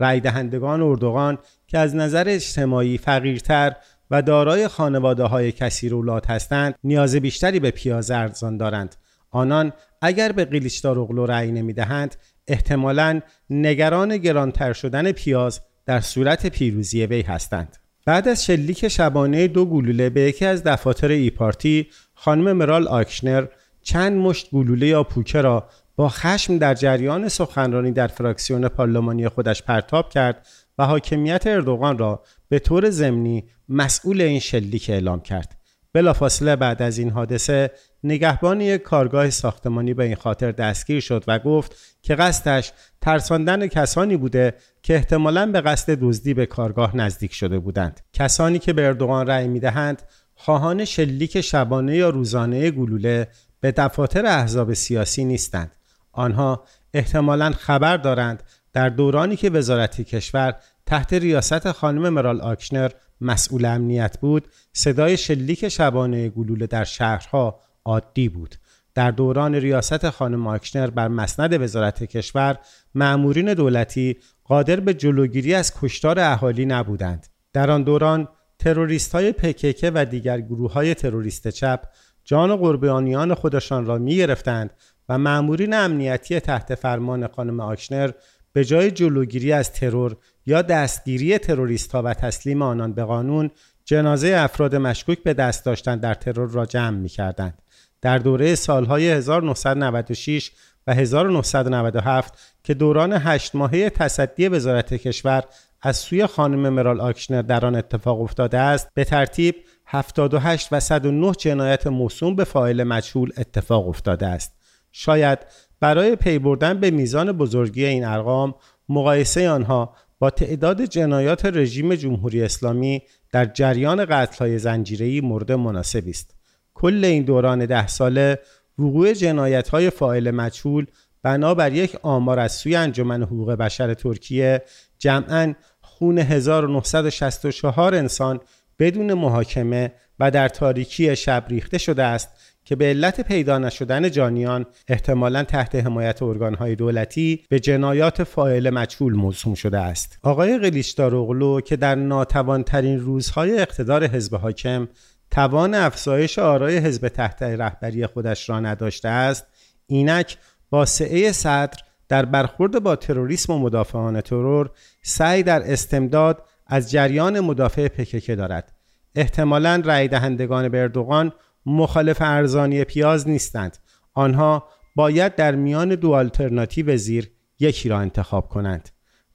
رأی 0.00 0.20
دهندگان 0.20 0.82
اردوغان 0.82 1.38
که 1.66 1.78
از 1.78 1.94
نظر 1.94 2.24
اجتماعی 2.28 2.98
فقیرتر 2.98 3.76
و 4.10 4.22
دارای 4.22 4.68
خانواده 4.68 5.24
های 5.24 5.52
کثیر 5.52 5.94
اولاد 5.94 6.26
هستند 6.26 6.74
نیاز 6.84 7.16
بیشتری 7.16 7.60
به 7.60 7.70
پیاز 7.70 8.10
ارزان 8.10 8.56
دارند. 8.56 8.96
آنان 9.30 9.72
اگر 10.02 10.32
به 10.32 10.44
قلیچدار 10.44 10.98
اغلو 10.98 11.26
رأی 11.26 11.52
نمی‌دهند 11.52 12.16
احتمالا 12.48 13.20
نگران 13.50 14.16
گرانتر 14.16 14.72
شدن 14.72 15.12
پیاز 15.12 15.60
در 15.86 16.00
صورت 16.00 16.46
پیروزی 16.46 17.06
وی 17.06 17.22
هستند. 17.22 17.76
بعد 18.06 18.28
از 18.28 18.44
شلیک 18.44 18.88
شبانه 18.88 19.48
دو 19.48 19.64
گلوله 19.64 20.10
به 20.10 20.20
یکی 20.20 20.44
از 20.44 20.64
دفاتر 20.64 21.08
ای 21.08 21.30
پارتی 21.30 21.86
خانم 22.14 22.52
مرال 22.52 22.88
آکشنر 22.88 23.46
چند 23.82 24.16
مشت 24.16 24.50
گلوله 24.50 24.86
یا 24.86 25.02
پوکه 25.02 25.40
را 25.40 25.68
با 25.96 26.08
خشم 26.08 26.58
در 26.58 26.74
جریان 26.74 27.28
سخنرانی 27.28 27.92
در 27.92 28.06
فراکسیون 28.06 28.68
پارلمانی 28.68 29.28
خودش 29.28 29.62
پرتاب 29.62 30.10
کرد 30.10 30.46
و 30.78 30.86
حاکمیت 30.86 31.46
اردوغان 31.46 31.98
را 31.98 32.22
به 32.54 32.58
طور 32.58 32.90
ضمنی 32.90 33.44
مسئول 33.68 34.20
این 34.20 34.40
شلیک 34.40 34.90
اعلام 34.90 35.20
کرد. 35.20 35.58
بلافاصله 35.92 36.56
بعد 36.56 36.82
از 36.82 36.98
این 36.98 37.10
حادثه 37.10 37.70
نگهبان 38.04 38.60
یک 38.60 38.82
کارگاه 38.82 39.30
ساختمانی 39.30 39.94
به 39.94 40.04
این 40.04 40.14
خاطر 40.14 40.52
دستگیر 40.52 41.00
شد 41.00 41.24
و 41.28 41.38
گفت 41.38 41.76
که 42.02 42.14
قصدش 42.14 42.72
ترساندن 43.00 43.66
کسانی 43.66 44.16
بوده 44.16 44.54
که 44.82 44.94
احتمالا 44.94 45.46
به 45.46 45.60
قصد 45.60 45.98
دزدی 46.00 46.34
به 46.34 46.46
کارگاه 46.46 46.96
نزدیک 46.96 47.34
شده 47.34 47.58
بودند. 47.58 48.00
کسانی 48.12 48.58
که 48.58 48.72
به 48.72 48.86
اردوغان 48.86 49.26
رأی 49.26 49.48
می‌دهند 49.48 50.02
خواهان 50.34 50.84
شلیک 50.84 51.40
شبانه 51.40 51.96
یا 51.96 52.10
روزانه 52.10 52.70
گلوله 52.70 53.28
به 53.60 53.72
دفاتر 53.72 54.26
احزاب 54.26 54.72
سیاسی 54.72 55.24
نیستند. 55.24 55.72
آنها 56.12 56.64
احتمالا 56.94 57.50
خبر 57.50 57.96
دارند 57.96 58.42
در 58.72 58.88
دورانی 58.88 59.36
که 59.36 59.50
وزارت 59.50 60.00
کشور 60.00 60.54
تحت 60.86 61.12
ریاست 61.12 61.72
خانم 61.72 62.08
مرال 62.08 62.40
آکشنر 62.40 62.90
مسئول 63.20 63.64
امنیت 63.64 64.18
بود 64.20 64.48
صدای 64.72 65.16
شلیک 65.16 65.68
شبانه 65.68 66.28
گلوله 66.28 66.66
در 66.66 66.84
شهرها 66.84 67.60
عادی 67.84 68.28
بود. 68.28 68.54
در 68.94 69.10
دوران 69.10 69.54
ریاست 69.54 70.10
خانم 70.10 70.46
آکشنر 70.46 70.90
بر 70.90 71.08
مسند 71.08 71.62
وزارت 71.62 72.04
کشور 72.04 72.58
مأمورین 72.94 73.54
دولتی 73.54 74.16
قادر 74.44 74.80
به 74.80 74.94
جلوگیری 74.94 75.54
از 75.54 75.72
کشتار 75.80 76.20
اهالی 76.20 76.66
نبودند. 76.66 77.26
در 77.52 77.70
آن 77.70 77.82
دوران 77.82 78.28
تروریست 78.58 79.14
های 79.14 79.32
پککه 79.32 79.90
و 79.94 80.04
دیگر 80.04 80.40
گروه 80.40 80.72
های 80.72 80.94
تروریست 80.94 81.48
چپ 81.48 81.80
جان 82.24 82.56
قربانیان 82.56 83.34
خودشان 83.34 83.86
را 83.86 83.98
می 83.98 84.16
گرفتند 84.16 84.70
و 85.08 85.18
مأمورین 85.18 85.74
امنیتی 85.74 86.40
تحت 86.40 86.74
فرمان 86.74 87.26
خانم 87.26 87.60
آکشنر 87.60 88.10
به 88.52 88.64
جای 88.64 88.90
جلوگیری 88.90 89.52
از 89.52 89.72
ترور 89.72 90.16
یا 90.46 90.62
دستگیری 90.62 91.38
تروریست 91.38 91.92
ها 91.92 92.02
و 92.02 92.14
تسلیم 92.14 92.62
آنان 92.62 92.92
به 92.92 93.04
قانون 93.04 93.50
جنازه 93.84 94.34
افراد 94.36 94.76
مشکوک 94.76 95.22
به 95.22 95.34
دست 95.34 95.64
داشتن 95.64 95.98
در 95.98 96.14
ترور 96.14 96.50
را 96.50 96.66
جمع 96.66 96.98
می 96.98 97.08
کردند. 97.08 97.62
در 98.00 98.18
دوره 98.18 98.54
سالهای 98.54 99.10
1996 99.10 100.50
و 100.86 100.94
1997 100.94 102.38
که 102.64 102.74
دوران 102.74 103.12
هشت 103.12 103.54
ماهه 103.54 103.90
تصدی 103.90 104.48
وزارت 104.48 104.94
کشور 104.94 105.44
از 105.82 105.96
سوی 105.96 106.26
خانم 106.26 106.68
مرال 106.68 107.00
آکشنر 107.00 107.42
در 107.42 107.66
آن 107.66 107.74
اتفاق 107.76 108.20
افتاده 108.20 108.58
است 108.58 108.88
به 108.94 109.04
ترتیب 109.04 109.54
78 109.86 110.68
و 110.72 110.80
109 110.80 111.32
جنایت 111.32 111.86
موسوم 111.86 112.36
به 112.36 112.44
فاعل 112.44 112.84
مجهول 112.84 113.32
اتفاق 113.38 113.88
افتاده 113.88 114.26
است 114.26 114.52
شاید 114.92 115.38
برای 115.80 116.16
پی 116.16 116.38
بردن 116.38 116.80
به 116.80 116.90
میزان 116.90 117.32
بزرگی 117.32 117.84
این 117.84 118.04
ارقام 118.04 118.54
مقایسه 118.88 119.50
آنها 119.50 119.96
با 120.18 120.30
تعداد 120.30 120.84
جنایات 120.84 121.46
رژیم 121.46 121.94
جمهوری 121.94 122.42
اسلامی 122.42 123.02
در 123.32 123.44
جریان 123.44 124.04
قتل‌های 124.04 124.58
زنجیره‌ای 124.58 125.20
مورد 125.20 125.52
مناسبی 125.52 126.10
است. 126.10 126.34
کل 126.74 127.04
این 127.04 127.22
دوران 127.22 127.66
ده 127.66 127.86
ساله 127.86 128.38
وقوع 128.78 129.12
جنایت 129.12 129.68
های 129.68 129.90
فاعل 129.90 130.30
مجهول 130.30 130.86
بنابر 131.22 131.72
یک 131.72 131.96
آمار 132.02 132.38
از 132.38 132.52
سوی 132.52 132.76
انجمن 132.76 133.22
حقوق 133.22 133.52
بشر 133.52 133.94
ترکیه 133.94 134.62
جمعا 134.98 135.54
خون 135.80 136.18
1964 136.18 137.94
انسان 137.94 138.40
بدون 138.78 139.14
محاکمه 139.14 139.92
و 140.18 140.30
در 140.30 140.48
تاریکی 140.48 141.16
شب 141.16 141.44
ریخته 141.48 141.78
شده 141.78 142.02
است 142.02 142.28
که 142.64 142.76
به 142.76 142.84
علت 142.84 143.20
پیدا 143.20 143.58
نشدن 143.58 144.10
جانیان 144.10 144.66
احتمالا 144.88 145.44
تحت 145.44 145.74
حمایت 145.74 146.22
ارگانهای 146.22 146.74
دولتی 146.74 147.44
به 147.48 147.60
جنایات 147.60 148.24
فاعل 148.24 148.70
مجهول 148.70 149.14
موسوم 149.14 149.54
شده 149.54 149.78
است. 149.78 150.18
آقای 150.22 150.58
قلیشدار 150.58 151.60
که 151.60 151.76
در 151.76 151.94
ناتوانترین 151.94 153.00
روزهای 153.00 153.60
اقتدار 153.60 154.06
حزب 154.06 154.34
حاکم 154.34 154.88
توان 155.30 155.74
افزایش 155.74 156.38
آرای 156.38 156.78
حزب 156.78 157.08
تحت 157.08 157.42
رهبری 157.42 158.06
خودش 158.06 158.48
را 158.50 158.60
نداشته 158.60 159.08
است 159.08 159.46
اینک 159.86 160.38
با 160.70 160.84
سعه 160.84 161.32
صدر 161.32 161.78
در 162.08 162.24
برخورد 162.24 162.82
با 162.82 162.96
تروریسم 162.96 163.52
و 163.52 163.58
مدافعان 163.58 164.20
ترور 164.20 164.70
سعی 165.02 165.42
در 165.42 165.72
استمداد 165.72 166.42
از 166.66 166.90
جریان 166.90 167.40
مدافع 167.40 167.88
پککه 167.88 168.36
دارد. 168.36 168.72
احتمالا 169.14 169.82
رأی 169.84 170.08
دهندگان 170.08 170.68
به 170.68 170.82
اردوغان 170.82 171.32
مخالف 171.66 172.16
ارزانی 172.20 172.84
پیاز 172.84 173.28
نیستند. 173.28 173.78
آنها 174.14 174.68
باید 174.96 175.34
در 175.34 175.54
میان 175.54 175.94
دو 175.94 176.14
آلترناتیو 176.14 176.96
زیر 176.96 177.30
یکی 177.58 177.88
را 177.88 177.98
انتخاب 177.98 178.48
کنند. 178.48 178.88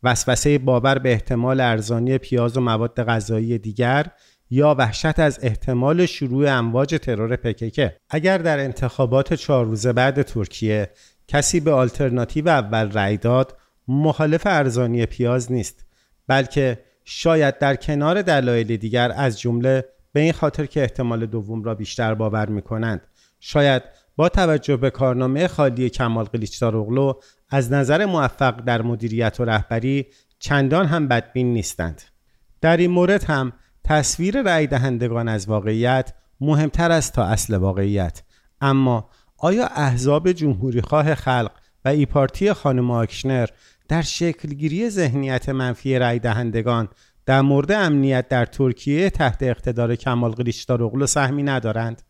وسوسه 0.04 0.58
باور 0.58 1.00
به 1.00 1.12
احتمال 1.12 1.60
ارزانی 1.60 2.18
پیاز 2.18 2.58
و 2.58 2.62
مواد 2.62 3.04
غذایی 3.04 3.58
دیگر 3.58 4.06
یا 4.50 4.76
وحشت 4.78 5.20
از 5.20 5.40
احتمال 5.42 6.06
شروع 6.06 6.50
امواج 6.50 6.96
ترور 6.96 7.36
پککه 7.36 7.96
اگر 8.10 8.38
در 8.38 8.60
انتخابات 8.60 9.34
چهار 9.34 9.66
روزه 9.66 9.94
بعد 9.94 10.22
ترکیه 10.22 10.90
کسی 11.28 11.60
به 11.60 11.72
آلترناتیو 11.72 12.50
اول 12.50 12.92
رأی 12.92 13.18
داد 13.18 13.58
مخالف 13.88 14.42
ارزانی 14.46 15.06
پیاز 15.06 15.52
نیست 15.52 15.86
بلکه 16.28 16.80
شاید 17.06 17.58
در 17.58 17.76
کنار 17.76 18.22
دلایل 18.22 18.78
دیگر 18.78 19.12
از 19.16 19.40
جمله 19.40 19.86
به 20.12 20.20
این 20.20 20.34
خاطر 20.34 20.66
که 20.66 20.82
احتمال 20.82 21.26
دوم 21.26 21.64
را 21.64 21.76
بیشتر 21.76 22.14
باور 22.14 22.50
می 22.50 22.62
کنند 22.62 23.02
شاید 23.40 23.84
با 24.16 24.30
توجه 24.30 24.78
به 24.78 24.90
کارنامه 24.90 25.48
خالی 25.48 25.90
کمال 25.90 26.26
قلیچدار 26.26 27.16
از 27.50 27.72
نظر 27.72 28.06
موفق 28.06 28.62
در 28.62 28.82
مدیریت 28.82 29.40
و 29.40 29.46
رهبری 29.46 30.08
چندان 30.40 30.86
هم 30.86 31.08
بدبین 31.08 31.54
نیستند. 31.54 32.02
در 32.62 32.78
این 32.78 32.92
مورد 32.92 33.24
هم 33.24 33.54
تصویر 33.84 34.42
رأی 34.42 34.68
دهندگان 34.68 35.28
از 35.28 35.50
واقعیت 35.50 36.14
مهمتر 36.42 36.92
است 36.92 37.14
تا 37.14 37.24
اصل 37.24 37.54
واقعیت. 37.54 38.22
اما 38.62 39.10
آیا 39.38 39.66
احزاب 39.66 40.32
جمهوریخواه 40.32 41.16
خلق 41.16 41.52
و 41.86 41.90
ایپارتی 41.90 42.54
خانم 42.54 42.92
آکشنر 42.92 43.48
در 43.88 44.02
شکلگیری 44.02 44.90
ذهنیت 44.90 45.50
منفی 45.50 46.00
رأی 46.00 46.20
دهندگان 46.20 46.88
در 47.30 47.42
مورد 47.42 47.72
امنیت 47.72 48.28
در 48.28 48.46
ترکیه 48.46 49.10
تحت 49.10 49.44
اقتدار 49.44 49.96
کمال 49.96 50.32
قلیچداروغلو 50.32 51.06
سهمی 51.06 51.44
ندارند 51.44 52.02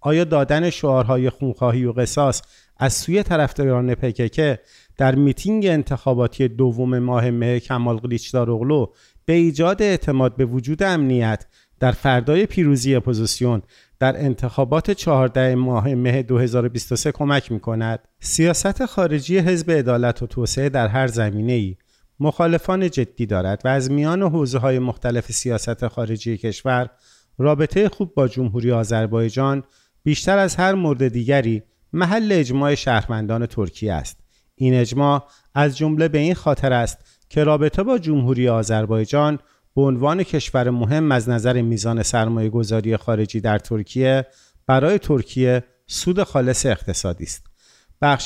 آیا 0.00 0.24
دادن 0.24 0.70
شعارهای 0.70 1.30
خونخواهی 1.30 1.84
و 1.84 1.92
قصاص 1.92 2.42
از 2.78 2.92
سوی 2.92 3.22
طرفداران 3.22 3.94
پککه 3.94 4.58
در 4.96 5.14
میتینگ 5.14 5.66
انتخاباتی 5.66 6.48
دوم 6.48 6.98
ماه 6.98 7.30
مه 7.30 7.60
کمال 7.60 7.96
قلیچداروغلو 7.96 8.86
به 9.24 9.32
ایجاد 9.32 9.82
اعتماد 9.82 10.36
به 10.36 10.44
وجود 10.44 10.82
امنیت 10.82 11.46
در 11.80 11.92
فردای 11.92 12.46
پیروزی 12.46 12.94
اپوزیسیون 12.94 13.62
در 13.98 14.24
انتخابات 14.24 14.90
14 14.90 15.54
ماه 15.54 15.94
مه 15.94 16.22
2023 16.22 17.12
کمک 17.12 17.52
می 17.52 17.60
کند. 17.60 18.08
سیاست 18.20 18.86
خارجی 18.86 19.38
حزب 19.38 19.70
عدالت 19.70 20.22
و 20.22 20.26
توسعه 20.26 20.68
در 20.68 20.88
هر 20.88 21.06
زمینه 21.06 21.52
ای 21.52 21.76
مخالفان 22.22 22.90
جدی 22.90 23.26
دارد 23.26 23.62
و 23.64 23.68
از 23.68 23.90
میان 23.90 24.22
حوزه 24.22 24.58
های 24.58 24.78
مختلف 24.78 25.32
سیاست 25.32 25.88
خارجی 25.88 26.36
کشور 26.36 26.90
رابطه 27.38 27.88
خوب 27.88 28.14
با 28.14 28.28
جمهوری 28.28 28.72
آذربایجان 28.72 29.64
بیشتر 30.02 30.38
از 30.38 30.56
هر 30.56 30.74
مورد 30.74 31.08
دیگری 31.08 31.62
محل 31.92 32.32
اجماع 32.32 32.74
شهروندان 32.74 33.46
ترکیه 33.46 33.92
است. 33.92 34.18
این 34.54 34.74
اجماع 34.74 35.28
از 35.54 35.76
جمله 35.76 36.08
به 36.08 36.18
این 36.18 36.34
خاطر 36.34 36.72
است 36.72 36.98
که 37.28 37.44
رابطه 37.44 37.82
با 37.82 37.98
جمهوری 37.98 38.48
آذربایجان 38.48 39.38
به 39.76 39.82
عنوان 39.82 40.22
کشور 40.22 40.70
مهم 40.70 41.12
از 41.12 41.28
نظر 41.28 41.62
میزان 41.62 42.02
سرمایه 42.02 42.48
گذاری 42.48 42.96
خارجی 42.96 43.40
در 43.40 43.58
ترکیه 43.58 44.26
برای 44.66 44.98
ترکیه 44.98 45.64
سود 45.86 46.22
خالص 46.22 46.66
اقتصادی 46.66 47.24
است. 47.24 47.46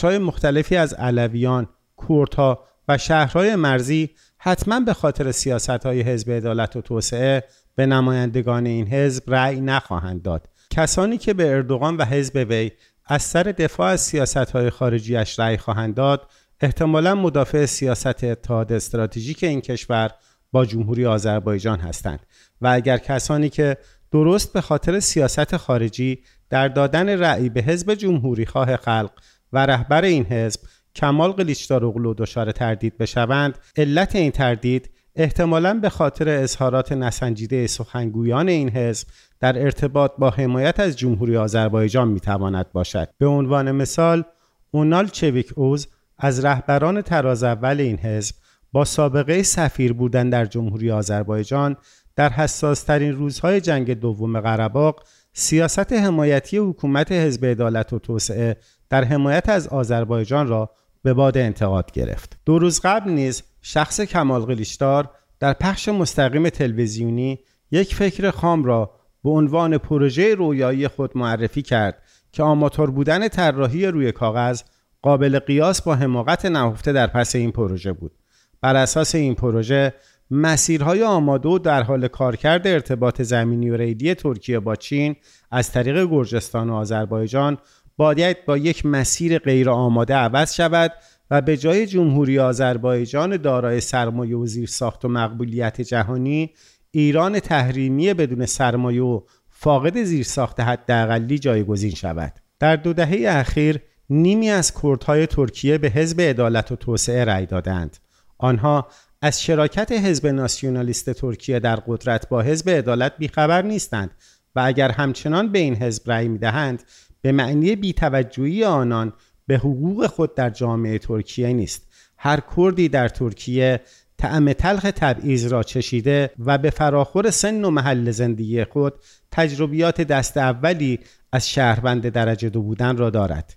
های 0.03 0.19
مختلفی 0.19 0.77
از 0.77 0.95
علویان، 0.95 1.69
کوردها 1.97 2.65
و 2.89 2.99
شهرهای 2.99 3.57
مرزی 3.57 4.11
حتما 4.39 4.81
به 4.81 4.95
خاطر 4.95 5.33
سیاست 5.33 5.87
های 5.87 6.01
حزب 6.01 6.31
عدالت 6.31 6.77
و 6.77 6.81
توسعه 6.81 7.45
به 7.75 7.87
نمایندگان 7.87 8.67
این 8.67 8.87
حزب 8.87 9.35
رأی 9.35 9.61
نخواهند 9.61 10.23
داد. 10.23 10.49
کسانی 10.71 11.19
که 11.19 11.35
به 11.35 11.51
اردوغان 11.51 11.97
و 11.97 12.05
حزب 12.05 12.47
وی 12.49 12.71
از 13.07 13.23
سر 13.23 13.43
دفاع 13.43 13.91
از 13.91 14.01
سیاست 14.01 14.37
های 14.37 14.71
خارجیش 14.71 15.39
رأی 15.39 15.57
خواهند 15.57 15.95
داد 15.95 16.31
احتمالا 16.61 17.15
مدافع 17.15 17.67
سیاست 17.67 18.25
اتحاد 18.25 18.73
استراتژیک 18.73 19.45
این 19.45 19.61
کشور 19.61 20.11
با 20.53 20.65
جمهوری 20.65 21.07
آذربایجان 21.07 21.81
هستند 21.81 22.27
و 22.61 22.69
اگر 22.69 22.99
کسانی 22.99 23.49
که 23.49 23.77
درست 24.13 24.53
به 24.53 24.61
خاطر 24.61 25.01
سیاست 25.01 25.57
خارجی 25.57 26.19
در 26.51 26.69
دادن 26.69 27.09
رأی 27.09 27.49
به 27.49 27.63
حزب 27.63 27.95
جمهوری 27.95 28.47
خواه 28.47 28.77
خلق 28.77 29.11
و 29.53 29.67
رهبر 29.67 30.05
این 30.05 30.25
حزب 30.25 30.61
کمال 30.97 31.33
قلیچداروغلو 31.33 32.15
دچار 32.15 32.53
تردید 32.53 32.99
بشوند. 32.99 33.59
علت 33.77 34.17
این 34.17 34.31
تردید 34.31 34.91
احتمالا 35.17 35.75
به 35.75 35.89
خاطر 35.89 36.29
اظهارات 36.29 36.93
نسنجیده 36.93 37.67
سخنگویان 37.67 38.49
این 38.49 38.69
حزب 38.71 39.09
در 39.41 39.63
ارتباط 39.63 40.13
با 40.19 40.31
حمایت 40.31 40.81
از 40.81 40.99
جمهوری 40.99 41.37
آذربایجان 41.37 42.09
می‌تواند 42.09 42.73
باشد. 42.73 43.09
به 43.19 43.27
عنوان 43.27 43.73
مثال 43.73 44.25
اونال 44.71 45.09
چویک 45.09 45.53
اوز 45.55 45.89
از 46.19 46.45
رهبران 46.45 47.03
تراز 47.03 47.45
اول 47.45 47.81
این 47.81 47.99
حزب 47.99 48.35
با 48.73 48.85
سابقه 48.85 49.43
سفیر 49.43 49.93
بودن 49.93 50.31
در 50.31 50.45
جمهوری 50.45 50.91
آذربایجان 50.91 51.77
در 52.17 52.29
حساسترین 52.29 53.13
روزهای 53.13 53.61
جنگ 53.61 53.95
دوم 54.01 54.41
قرهباغ 54.41 55.03
سیاست 55.33 55.93
حمایتی 55.93 56.57
حکومت 56.57 57.13
حزب 57.13 57.45
عدالت 57.45 57.93
و 57.93 57.99
توسعه 57.99 58.57
در 58.91 59.05
حمایت 59.05 59.49
از 59.49 59.69
آذربایجان 59.69 60.47
را 60.47 60.71
به 61.07 61.15
باد 61.15 61.39
انتقاد 61.39 61.93
گرفت. 61.93 62.39
دو 62.45 62.59
روز 62.59 62.81
قبل 62.81 63.11
نیز 63.11 63.43
شخص 63.63 64.01
کمال 64.01 64.41
قلیشدار 64.41 65.11
در 65.41 65.53
پخش 65.53 65.89
مستقیم 65.89 66.49
تلویزیونی 66.49 67.39
یک 67.71 67.95
فکر 67.95 68.31
خام 68.31 68.65
را 68.65 68.91
به 69.25 69.31
عنوان 69.31 69.79
پروژه 69.79 70.35
رویایی 70.35 70.89
خود 70.89 71.17
معرفی 71.17 71.63
کرد 71.63 72.03
که 72.33 72.43
آماتور 72.43 72.91
بودن 72.91 73.29
طراحی 73.29 73.87
روی 73.87 74.13
کاغذ 74.13 74.63
قابل 75.03 75.39
قیاس 75.39 75.83
با 75.83 75.95
حماقت 75.95 76.47
نهفته 76.47 76.93
در 76.93 77.07
پس 77.07 77.37
این 77.37 77.53
پروژه 77.53 77.93
بود 77.93 78.13
بر 78.61 78.77
اساس 78.77 79.15
این 79.15 79.35
پروژه 79.35 79.95
مسیرهای 80.31 81.03
آماده 81.03 81.49
و 81.49 81.59
در 81.59 81.83
حال 81.83 82.09
کارکرد 82.09 82.67
ارتباط 82.67 83.23
زمینی 83.23 83.71
و 83.71 83.77
ریلی 83.77 84.15
ترکیه 84.15 84.61
با 84.61 84.77
چین 84.77 85.17
از 85.51 85.73
طریق 85.73 86.05
گرجستان 86.11 86.71
و 86.71 86.75
آذربایجان 86.75 87.59
باید 87.97 88.45
با 88.45 88.57
یک 88.59 88.87
مسیر 88.87 89.39
غیر 89.39 89.71
آماده 89.71 90.15
عوض 90.15 90.55
شود 90.55 90.93
و 91.31 91.41
به 91.41 91.57
جای 91.57 91.87
جمهوری 91.87 92.39
آذربایجان 92.39 93.37
دارای 93.37 93.81
سرمایه 93.81 94.37
و 94.37 94.47
ساخت 94.67 95.05
و 95.05 95.09
مقبولیت 95.09 95.81
جهانی 95.81 96.51
ایران 96.91 97.41
تحریمی 97.41 98.15
بدون 98.15 98.47
سرمایه 98.47 99.03
و 99.03 99.21
فاقد 99.51 100.03
زیرساخت 100.03 100.61
حداقلی 100.61 101.39
جایگزین 101.39 101.95
شود. 101.95 102.33
در 102.59 102.77
دو 102.77 102.93
دهه 102.93 103.29
اخیر 103.29 103.81
نیمی 104.11 104.51
از 104.51 104.73
کردهای 104.83 105.27
ترکیه 105.27 105.79
به 105.79 105.89
حزب 105.89 106.21
عدالت 106.21 106.73
و 106.73 106.77
توسعه 106.77 107.25
رأی 107.25 107.47
دادند. 107.47 107.97
آنها 108.39 108.89
از 109.23 109.43
شراکت 109.43 109.93
حزب 109.93 110.27
ناسیونالیست 110.27 111.11
ترکیه 111.11 111.59
در 111.61 111.77
قدرت 111.77 112.29
با 112.29 112.43
حزب 112.43 112.71
عدالت 112.71 113.13
بیخبر 113.19 113.63
نیستند 113.63 114.11
و 114.57 114.61
اگر 114.65 114.91
همچنان 114.91 115.53
به 115.53 115.59
این 115.59 115.77
حزب 115.77 116.11
رأی 116.11 116.29
می‌دهند 116.29 116.83
به 117.27 117.33
معنی 117.33 117.77
بیتوجهی 117.77 118.65
آنان 118.65 119.13
به 119.47 119.57
حقوق 119.57 120.07
خود 120.07 120.35
در 120.35 120.51
جامعه 120.51 120.99
ترکیه 120.99 121.53
نیست. 121.53 121.89
هر 122.19 122.43
کردی 122.57 122.89
در 122.89 123.09
ترکیه 123.09 123.81
طعم 124.19 124.53
تلخ 124.53 124.83
تبعیض 124.83 125.47
را 125.47 125.63
چشیده 125.63 126.31
و 126.39 126.59
به 126.59 126.71
فراخور 126.71 127.31
سن 127.31 127.65
و 127.65 127.71
محل 127.71 128.11
زندگی 128.11 128.65
خود 128.65 128.95
تجربیات 129.31 130.01
دست 130.01 130.37
اولی 130.37 130.99
از 131.33 131.49
شهروند 131.49 132.09
درجه 132.09 132.49
دو 132.49 132.63
بودن 132.63 132.97
را 132.97 133.11
دارد. 133.11 133.57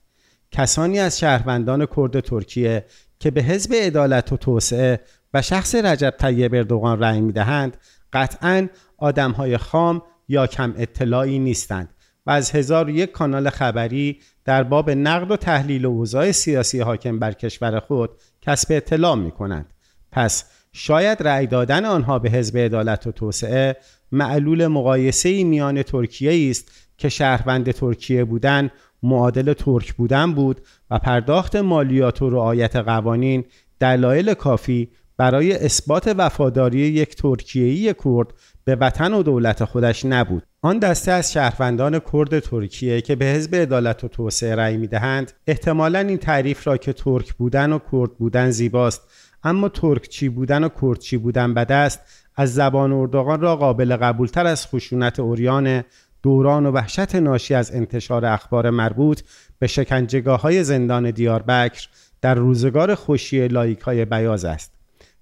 کسانی 0.51 0.99
از 0.99 1.19
شهروندان 1.19 1.87
کرد 1.95 2.19
ترکیه 2.19 2.85
که 3.19 3.31
به 3.31 3.41
حزب 3.41 3.73
عدالت 3.73 4.33
و 4.33 4.37
توسعه 4.37 4.99
و 5.33 5.41
شخص 5.41 5.75
رجب 5.75 6.13
طیب 6.19 6.55
اردوغان 6.55 6.99
رأی 6.99 7.21
می‌دهند 7.21 7.77
قطعا 8.13 8.67
آدمهای 8.97 9.57
خام 9.57 10.01
یا 10.27 10.47
کم 10.47 10.73
اطلاعی 10.77 11.39
نیستند. 11.39 11.93
از 12.29 12.51
هزار 12.51 12.89
یک 12.89 13.11
کانال 13.11 13.49
خبری 13.49 14.19
در 14.45 14.63
باب 14.63 14.89
نقد 14.89 15.31
و 15.31 15.37
تحلیل 15.37 15.85
و 15.85 15.89
اوضاع 15.89 16.31
سیاسی 16.31 16.79
حاکم 16.79 17.19
بر 17.19 17.31
کشور 17.31 17.79
خود 17.79 18.09
کسب 18.41 18.67
اطلاع 18.71 19.15
می 19.15 19.31
کنند. 19.31 19.73
پس 20.11 20.43
شاید 20.73 21.23
رأی 21.23 21.47
دادن 21.47 21.85
آنها 21.85 22.19
به 22.19 22.29
حزب 22.29 22.57
عدالت 22.57 23.07
و 23.07 23.11
توسعه 23.11 23.75
معلول 24.11 24.67
مقایسه 24.67 25.43
میان 25.43 25.83
ترکیه 25.83 26.49
است 26.49 26.71
که 26.97 27.09
شهروند 27.09 27.71
ترکیه 27.71 28.25
بودن 28.25 28.69
معادل 29.03 29.53
ترک 29.53 29.93
بودن 29.93 30.33
بود 30.33 30.61
و 30.91 30.99
پرداخت 30.99 31.55
مالیات 31.55 32.21
و 32.21 32.29
رعایت 32.29 32.75
قوانین 32.75 33.45
دلایل 33.79 34.33
کافی 34.33 34.89
برای 35.17 35.53
اثبات 35.53 36.13
وفاداری 36.17 36.79
یک 36.79 37.15
ترکیه‌ای 37.15 37.95
کرد 38.03 38.33
به 38.69 38.75
وطن 38.75 39.13
و 39.13 39.23
دولت 39.23 39.65
خودش 39.65 40.05
نبود. 40.05 40.43
آن 40.61 40.79
دسته 40.79 41.11
از 41.11 41.33
شهروندان 41.33 41.99
کرد 42.13 42.39
ترکیه 42.39 43.01
که 43.01 43.15
به 43.15 43.25
حزب 43.25 43.55
عدالت 43.55 44.03
و 44.03 44.07
توسعه 44.07 44.55
رأی 44.55 44.77
می‌دهند 44.77 45.31
احتمالا 45.47 45.99
این 45.99 46.17
تعریف 46.17 46.67
را 46.67 46.77
که 46.77 46.93
ترک 46.93 47.33
بودن 47.33 47.73
و 47.73 47.79
کرد 47.91 48.13
بودن 48.13 48.49
زیباست. 48.49 49.01
اما 49.43 49.69
ترکچی 49.69 50.29
بودن 50.29 50.63
و 50.63 50.69
کردچی 50.81 51.17
بودن 51.17 51.53
بد 51.53 51.71
است 51.71 51.99
از 52.35 52.53
زبان 52.53 52.91
اردوغان 52.93 53.41
را 53.41 53.55
قابل 53.55 53.95
قبولتر 53.95 54.45
از 54.45 54.67
خشونت 54.67 55.19
اوریان 55.19 55.83
دوران 56.23 56.65
و 56.65 56.71
وحشت 56.71 57.15
ناشی 57.15 57.53
از 57.53 57.75
انتشار 57.75 58.25
اخبار 58.25 58.69
مربوط 58.69 59.21
به 59.59 59.67
شکنجگاه 59.67 60.41
های 60.41 60.63
زندان 60.63 61.11
دیاربکر 61.11 61.87
در 62.21 62.35
روزگار 62.35 62.95
خوشی 62.95 63.47
لایک 63.47 63.79
های 63.79 64.05
بیاز 64.05 64.45
است. 64.45 64.73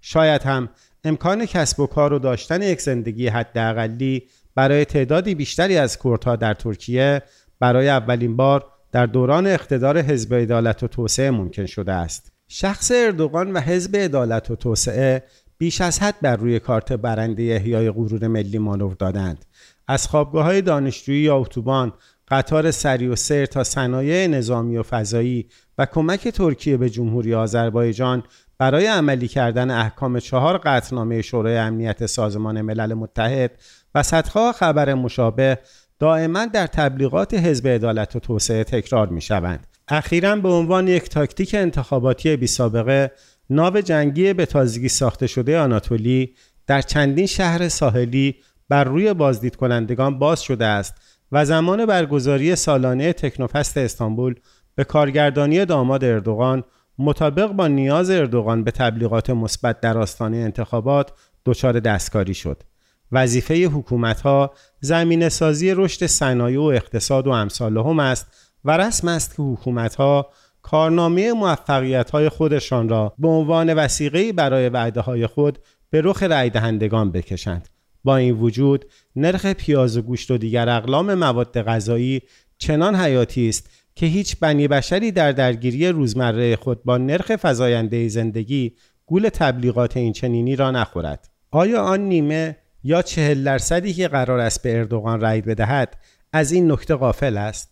شاید 0.01 0.43
هم 0.43 0.69
امکان 1.07 1.45
کسب 1.45 1.79
و 1.79 1.87
کار 1.87 2.13
و 2.13 2.19
داشتن 2.19 2.61
یک 2.61 2.81
زندگی 2.81 3.27
حداقلی 3.27 4.23
برای 4.55 4.85
تعدادی 4.85 5.35
بیشتری 5.35 5.77
از 5.77 5.97
کردها 6.03 6.35
در 6.35 6.53
ترکیه 6.53 7.21
برای 7.59 7.89
اولین 7.89 8.35
بار 8.35 8.65
در 8.91 9.05
دوران 9.05 9.47
اقتدار 9.47 10.01
حزب 10.01 10.33
عدالت 10.33 10.83
و 10.83 10.87
توسعه 10.87 11.31
ممکن 11.31 11.65
شده 11.65 11.91
است. 11.91 12.31
شخص 12.47 12.91
اردوغان 12.95 13.53
و 13.53 13.59
حزب 13.59 13.95
عدالت 13.95 14.51
و 14.51 14.55
توسعه 14.55 15.23
بیش 15.57 15.81
از 15.81 15.99
حد 15.99 16.15
بر 16.21 16.35
روی 16.35 16.59
کارت 16.59 16.93
برنده 16.93 17.43
احیای 17.43 17.91
غرور 17.91 18.27
ملی 18.27 18.57
مانور 18.57 18.93
دادند. 18.93 19.45
از 19.87 20.07
خوابگاه 20.07 20.45
های 20.45 20.61
دانشجویی 20.61 21.21
یا 21.21 21.37
اتوبان 21.37 21.93
قطار 22.27 22.71
سری 22.71 23.07
و 23.07 23.15
سر 23.15 23.45
تا 23.45 23.63
صنایع 23.63 24.27
نظامی 24.27 24.77
و 24.77 24.83
فضایی 24.83 25.49
و 25.77 25.85
کمک 25.85 26.27
ترکیه 26.27 26.77
به 26.77 26.89
جمهوری 26.89 27.33
آذربایجان 27.33 28.23
برای 28.59 28.87
عملی 28.87 29.27
کردن 29.27 29.71
احکام 29.71 30.19
چهار 30.19 30.57
قطعنامه 30.57 31.21
شورای 31.21 31.57
امنیت 31.57 32.05
سازمان 32.05 32.61
ملل 32.61 32.93
متحد 32.93 33.51
و 33.95 34.03
صدها 34.03 34.51
خبر 34.51 34.93
مشابه 34.93 35.57
دائما 35.99 36.45
در 36.45 36.67
تبلیغات 36.67 37.33
حزب 37.33 37.67
عدالت 37.67 38.15
و 38.15 38.19
توسعه 38.19 38.63
تکرار 38.63 39.07
می 39.07 39.21
شوند. 39.21 39.67
اخیرا 39.87 40.35
به 40.35 40.49
عنوان 40.49 40.87
یک 40.87 41.09
تاکتیک 41.09 41.55
انتخاباتی 41.55 42.35
بی 42.35 42.47
سابقه 42.47 43.11
ناو 43.49 43.81
جنگی 43.81 44.33
به 44.33 44.45
تازگی 44.45 44.89
ساخته 44.89 45.27
شده 45.27 45.59
آناتولی 45.59 46.35
در 46.67 46.81
چندین 46.81 47.25
شهر 47.25 47.69
ساحلی 47.69 48.35
بر 48.69 48.83
روی 48.83 49.13
بازدید 49.13 49.55
کنندگان 49.55 50.19
باز 50.19 50.41
شده 50.41 50.65
است 50.65 50.95
و 51.31 51.45
زمان 51.45 51.85
برگزاری 51.85 52.55
سالانه 52.55 53.13
تکنوفست 53.13 53.77
استانبول 53.77 54.35
به 54.75 54.83
کارگردانی 54.83 55.65
داماد 55.65 56.03
اردوغان 56.03 56.63
مطابق 56.99 57.47
با 57.47 57.67
نیاز 57.67 58.09
اردوغان 58.09 58.63
به 58.63 58.71
تبلیغات 58.71 59.29
مثبت 59.29 59.81
در 59.81 59.97
آستانه 59.97 60.37
انتخابات 60.37 61.11
دچار 61.45 61.79
دستکاری 61.79 62.33
شد. 62.33 62.63
وظیفه 63.11 63.65
حکومت 63.65 64.21
ها 64.21 64.53
زمین 64.79 65.29
سازی 65.29 65.73
رشد 65.75 66.05
صنایع 66.05 66.59
و 66.59 66.63
اقتصاد 66.63 67.27
و 67.27 67.31
امثال 67.31 67.77
هم 67.77 67.99
است 67.99 68.27
و 68.65 68.77
رسم 68.77 69.07
است 69.07 69.35
که 69.35 69.43
حکومت 69.43 69.95
ها 69.95 70.29
کارنامه 70.61 71.33
موفقیت 71.33 72.11
های 72.11 72.29
خودشان 72.29 72.89
را 72.89 73.13
به 73.19 73.27
عنوان 73.27 73.73
وسیقه 73.73 74.33
برای 74.33 74.69
وعده 74.69 75.01
های 75.01 75.27
خود 75.27 75.59
به 75.89 76.01
رخ 76.01 76.23
رای 76.23 76.49
دهندگان 76.49 77.11
بکشند. 77.11 77.69
با 78.03 78.17
این 78.17 78.35
وجود 78.35 78.85
نرخ 79.15 79.45
پیاز 79.45 79.97
و 79.97 80.01
گوشت 80.01 80.31
و 80.31 80.37
دیگر 80.37 80.69
اقلام 80.69 81.13
مواد 81.13 81.61
غذایی 81.61 82.21
چنان 82.57 82.95
حیاتی 82.95 83.49
است 83.49 83.69
که 83.97 84.05
هیچ 84.05 84.35
بنی 84.39 84.67
بشری 84.67 85.11
در 85.11 85.31
درگیری 85.31 85.87
روزمره 85.87 86.55
خود 86.55 86.83
با 86.83 86.97
نرخ 86.97 87.31
فزاینده 87.41 88.07
زندگی 88.07 88.75
گول 89.05 89.29
تبلیغات 89.29 89.97
این 89.97 90.13
چنینی 90.13 90.55
را 90.55 90.71
نخورد. 90.71 91.29
آیا 91.51 91.81
آن 91.81 91.99
نیمه 91.99 92.57
یا 92.83 93.01
چهل 93.01 93.43
درصدی 93.43 93.93
که 93.93 94.07
قرار 94.07 94.39
است 94.39 94.63
به 94.63 94.77
اردوغان 94.77 95.21
رأی 95.21 95.41
بدهد 95.41 95.97
از 96.33 96.51
این 96.51 96.71
نکته 96.71 96.95
غافل 96.95 97.37
است؟ 97.37 97.69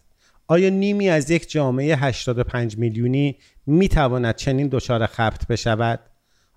آیا 0.47 0.69
نیمی 0.69 1.09
از 1.09 1.29
یک 1.29 1.49
جامعه 1.49 1.95
85 1.95 2.77
میلیونی 2.77 3.37
می 3.65 3.87
تواند 3.87 4.35
چنین 4.35 4.67
دچار 4.67 5.05
خبت 5.05 5.47
بشود؟ 5.47 5.99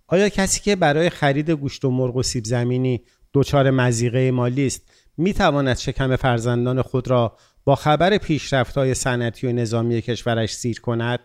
آیا 0.07 0.29
کسی 0.29 0.61
که 0.61 0.77
برای 0.77 1.11
خرید 1.11 1.51
گوشت 1.51 1.85
و 1.85 1.91
مرغ 1.91 2.17
و 2.17 2.23
سیب 2.23 2.45
زمینی 2.45 3.01
دچار 3.35 3.71
مزیقه 3.71 4.31
مالی 4.31 4.67
است 4.67 4.83
می 5.17 5.33
تواند 5.33 5.77
شکم 5.77 6.17
فرزندان 6.17 6.83
خود 6.83 7.09
را 7.09 7.37
با 7.69 7.75
خبر 7.75 8.19
پیشرفت 8.19 8.79
های 8.79 8.95
صنعتی 8.95 9.47
و 9.47 9.53
نظامی 9.53 10.03
کشورش 10.03 10.55
سیر 10.55 10.81
کند 10.81 11.21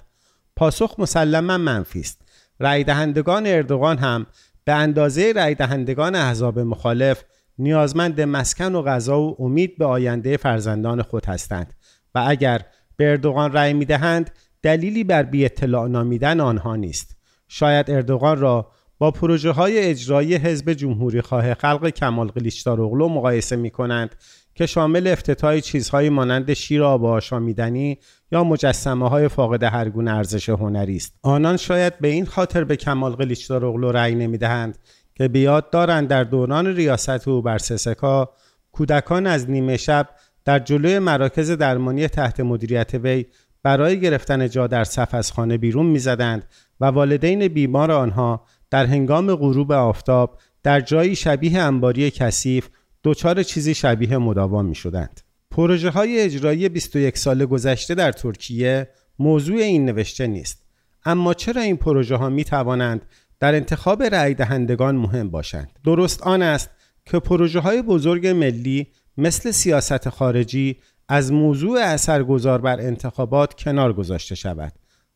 پاسخ 0.55 0.95
مسلما 0.99 1.57
منفی 1.57 1.99
است. 1.99 2.21
رای 2.59 2.83
دهندگان 2.83 3.47
اردوغان 3.47 3.97
هم 3.97 4.25
به 4.63 4.73
اندازه 4.73 5.33
رای 5.35 5.55
دهندگان 5.55 6.15
احزاب 6.15 6.59
مخالف 6.59 7.23
نیازمند 7.57 8.21
مسکن 8.21 8.75
و 8.75 8.81
غذا 8.81 9.21
و 9.21 9.35
امید 9.39 9.77
به 9.77 9.85
آینده 9.85 10.37
فرزندان 10.37 11.01
خود 11.01 11.25
هستند 11.25 11.73
و 12.15 12.23
اگر 12.27 12.61
به 12.97 13.09
اردوغان 13.11 13.53
رأی 13.53 13.73
می‌دهند 13.73 14.31
دلیلی 14.61 15.03
بر 15.03 15.23
بی 15.23 15.45
اطلاع 15.45 15.87
نامیدن 15.87 16.39
آنها 16.39 16.75
نیست. 16.75 17.17
شاید 17.47 17.91
اردوغان 17.91 18.39
را 18.39 18.71
با 18.97 19.11
پروژه 19.11 19.51
های 19.51 19.79
اجرایی 19.79 20.35
حزب 20.35 20.73
جمهوری 20.73 21.21
خواه 21.21 21.53
خلق 21.53 21.89
کمال 21.89 22.27
قلیچداروغلو 22.27 23.09
مقایسه 23.09 23.55
می 23.55 23.69
کنند 23.69 24.15
که 24.55 24.65
شامل 24.65 25.07
افتتاح 25.07 25.59
چیزهایی 25.59 26.09
مانند 26.09 26.53
شیر 26.53 26.83
آب 26.83 27.05
آشامیدنی 27.05 27.97
یا 28.31 28.43
مجسمه 28.43 29.09
های 29.09 29.27
فاقد 29.27 29.63
هر 29.63 29.89
گونه 29.89 30.11
ارزش 30.11 30.49
هنری 30.49 30.95
است. 30.95 31.15
آنان 31.21 31.57
شاید 31.57 31.99
به 31.99 32.07
این 32.07 32.25
خاطر 32.25 32.63
به 32.63 32.75
کمال 32.75 33.11
قلیچداروغلو 33.11 33.91
رأی 33.91 34.15
نمی‌دهند 34.15 34.77
که 35.15 35.27
بیاد 35.27 35.69
دارند 35.69 36.07
در 36.07 36.23
دوران 36.23 36.67
ریاست 36.67 37.27
او 37.27 37.41
بر 37.41 37.57
سسکا 37.57 38.29
کودکان 38.71 39.27
از 39.27 39.49
نیمه 39.49 39.77
شب 39.77 40.09
در 40.45 40.59
جلوی 40.59 40.99
مراکز 40.99 41.51
درمانی 41.51 42.07
تحت 42.07 42.39
مدیریت 42.39 42.93
وی 42.93 43.25
برای 43.63 43.99
گرفتن 43.99 44.49
جا 44.49 44.67
در 44.67 44.83
صف 44.83 45.13
از 45.13 45.31
خانه 45.31 45.57
بیرون 45.57 45.85
می‌زدند 45.85 46.47
و 46.79 46.85
والدین 46.85 47.47
بیمار 47.47 47.91
آنها 47.91 48.45
در 48.69 48.85
هنگام 48.85 49.35
غروب 49.35 49.71
آفتاب 49.71 50.39
در 50.63 50.81
جایی 50.81 51.15
شبیه 51.15 51.59
انباری 51.59 52.11
کثیف 52.11 52.69
دچار 53.03 53.43
چیزی 53.43 53.73
شبیه 53.73 54.17
مداوام 54.17 54.65
می 54.65 54.75
شدند. 54.75 55.21
پروژه 55.51 55.89
های 55.89 56.21
اجرایی 56.21 56.69
21 56.69 57.17
سال 57.17 57.45
گذشته 57.45 57.95
در 57.95 58.11
ترکیه 58.11 58.89
موضوع 59.19 59.57
این 59.57 59.85
نوشته 59.85 60.27
نیست. 60.27 60.63
اما 61.05 61.33
چرا 61.33 61.61
این 61.61 61.77
پروژه 61.77 62.15
ها 62.15 62.29
می 62.29 62.43
توانند 62.43 63.05
در 63.39 63.55
انتخاب 63.55 64.03
رأی 64.03 64.33
دهندگان 64.33 64.95
مهم 64.95 65.29
باشند؟ 65.29 65.79
درست 65.85 66.21
آن 66.21 66.41
است 66.41 66.69
که 67.05 67.19
پروژه 67.19 67.59
های 67.59 67.81
بزرگ 67.81 68.27
ملی 68.27 68.87
مثل 69.17 69.51
سیاست 69.51 70.09
خارجی 70.09 70.77
از 71.07 71.31
موضوع 71.31 71.79
اثرگذار 71.79 72.61
بر 72.61 72.79
انتخابات 72.79 73.53
کنار 73.53 73.93
گذاشته 73.93 74.35
شود. 74.35 74.73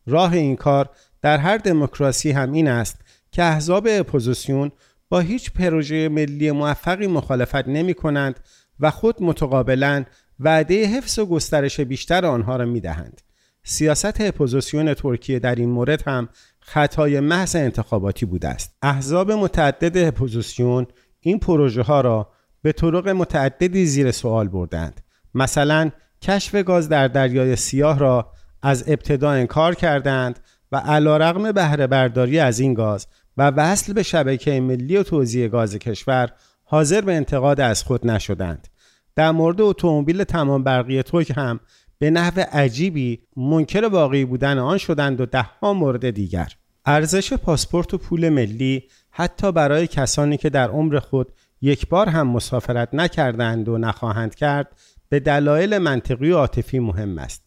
راه 0.08 0.34
این 0.34 0.56
کار 0.56 0.90
در 1.22 1.38
هر 1.38 1.58
دموکراسی 1.58 2.32
هم 2.32 2.52
این 2.52 2.68
است 2.68 2.98
که 3.32 3.44
احزاب 3.44 3.88
اپوزیسیون 3.90 4.72
با 5.10 5.20
هیچ 5.20 5.52
پروژه 5.52 6.10
ملی 6.10 6.52
موفقی 6.52 7.08
مخالفت 7.08 7.68
نمی 7.68 7.94
کنند 7.94 8.40
و 8.80 8.92
خود 8.92 9.24
متقابلا 9.24 10.06
وعده 10.40 10.86
حفظ 10.86 11.20
و 11.20 11.26
گسترش 11.26 11.80
بیشتر 11.80 12.26
آنها 12.26 12.56
را 12.56 12.66
می 12.66 12.80
دهند. 12.80 13.22
سیاست 13.64 14.22
اپوزیسیون 14.22 14.94
ترکیه 14.94 15.40
در 15.40 15.56
این 15.56 15.70
مورد 15.70 16.08
هم 16.08 16.30
خطای 16.60 17.20
محض 17.20 17.56
انتخاباتی 17.56 18.26
بوده 18.26 18.48
است. 18.48 18.76
احزاب 18.82 19.32
متعدد 19.32 20.08
اپوزیسیون 20.08 20.88
این 21.20 21.40
پروژه 21.40 21.82
ها 21.82 22.02
را 22.02 22.30
به 22.62 22.72
طرق 22.72 23.10
متعددی 23.10 23.86
زیر 23.86 24.12
سوال 24.12 24.48
بردند. 24.48 25.02
مثلا 25.34 25.92
کشف 26.22 26.56
گاز 26.56 26.90
در 26.90 27.08
دریای 27.08 27.56
سیاه 27.56 28.00
را 28.00 28.32
از 28.62 28.84
ابتدا 28.88 29.32
انکار 29.32 29.76
کردند 29.76 30.40
و 30.72 30.78
علی‌رغم 30.78 31.52
بهره 31.52 31.88
برداری 31.88 32.40
از 32.40 32.60
این 32.60 32.74
گاز 32.74 33.08
و 33.38 33.50
وصل 33.50 33.94
به 33.94 34.04
شبکه 34.04 34.62
ملی 34.62 34.98
و 34.98 35.04
توزیع 35.04 35.48
گاز 35.48 35.76
کشور 35.76 36.30
حاضر 36.64 37.02
به 37.02 37.16
انتقاد 37.16 37.62
از 37.62 37.84
خود 37.84 38.08
نشدند. 38.08 38.68
در 39.16 39.32
مورد 39.32 39.62
اتومبیل 39.62 40.24
تمام 40.24 40.64
برقی 40.64 41.04
ترک 41.04 41.34
هم 41.36 41.60
به 42.00 42.10
نحو 42.10 42.40
عجیبی 42.52 43.20
منکر 43.38 43.86
واقعی 43.86 44.26
بودن 44.26 44.58
آن 44.58 44.78
شدند 44.78 45.22
و 45.22 45.26
دهها 45.26 45.74
مورد 45.74 46.10
دیگر. 46.10 46.54
ارزش 46.86 47.34
پاسپورت 47.34 47.94
و 47.94 47.98
پول 47.98 48.30
ملی 48.30 48.84
حتی 49.12 49.52
برای 49.52 49.88
کسانی 49.88 50.38
که 50.38 50.50
در 50.50 50.70
عمر 50.70 51.00
خود 51.00 51.34
یک 51.62 51.90
بار 51.90 52.10
هم 52.10 52.28
مسافرت 52.28 52.90
نکردند 52.94 53.70
و 53.70 53.78
نخواهند 53.78 54.36
کرد 54.36 54.68
به 55.10 55.20
دلایل 55.20 55.78
منطقی 55.78 56.32
و 56.32 56.38
عاطفی 56.38 56.80
مهم 56.80 57.18
است. 57.18 57.44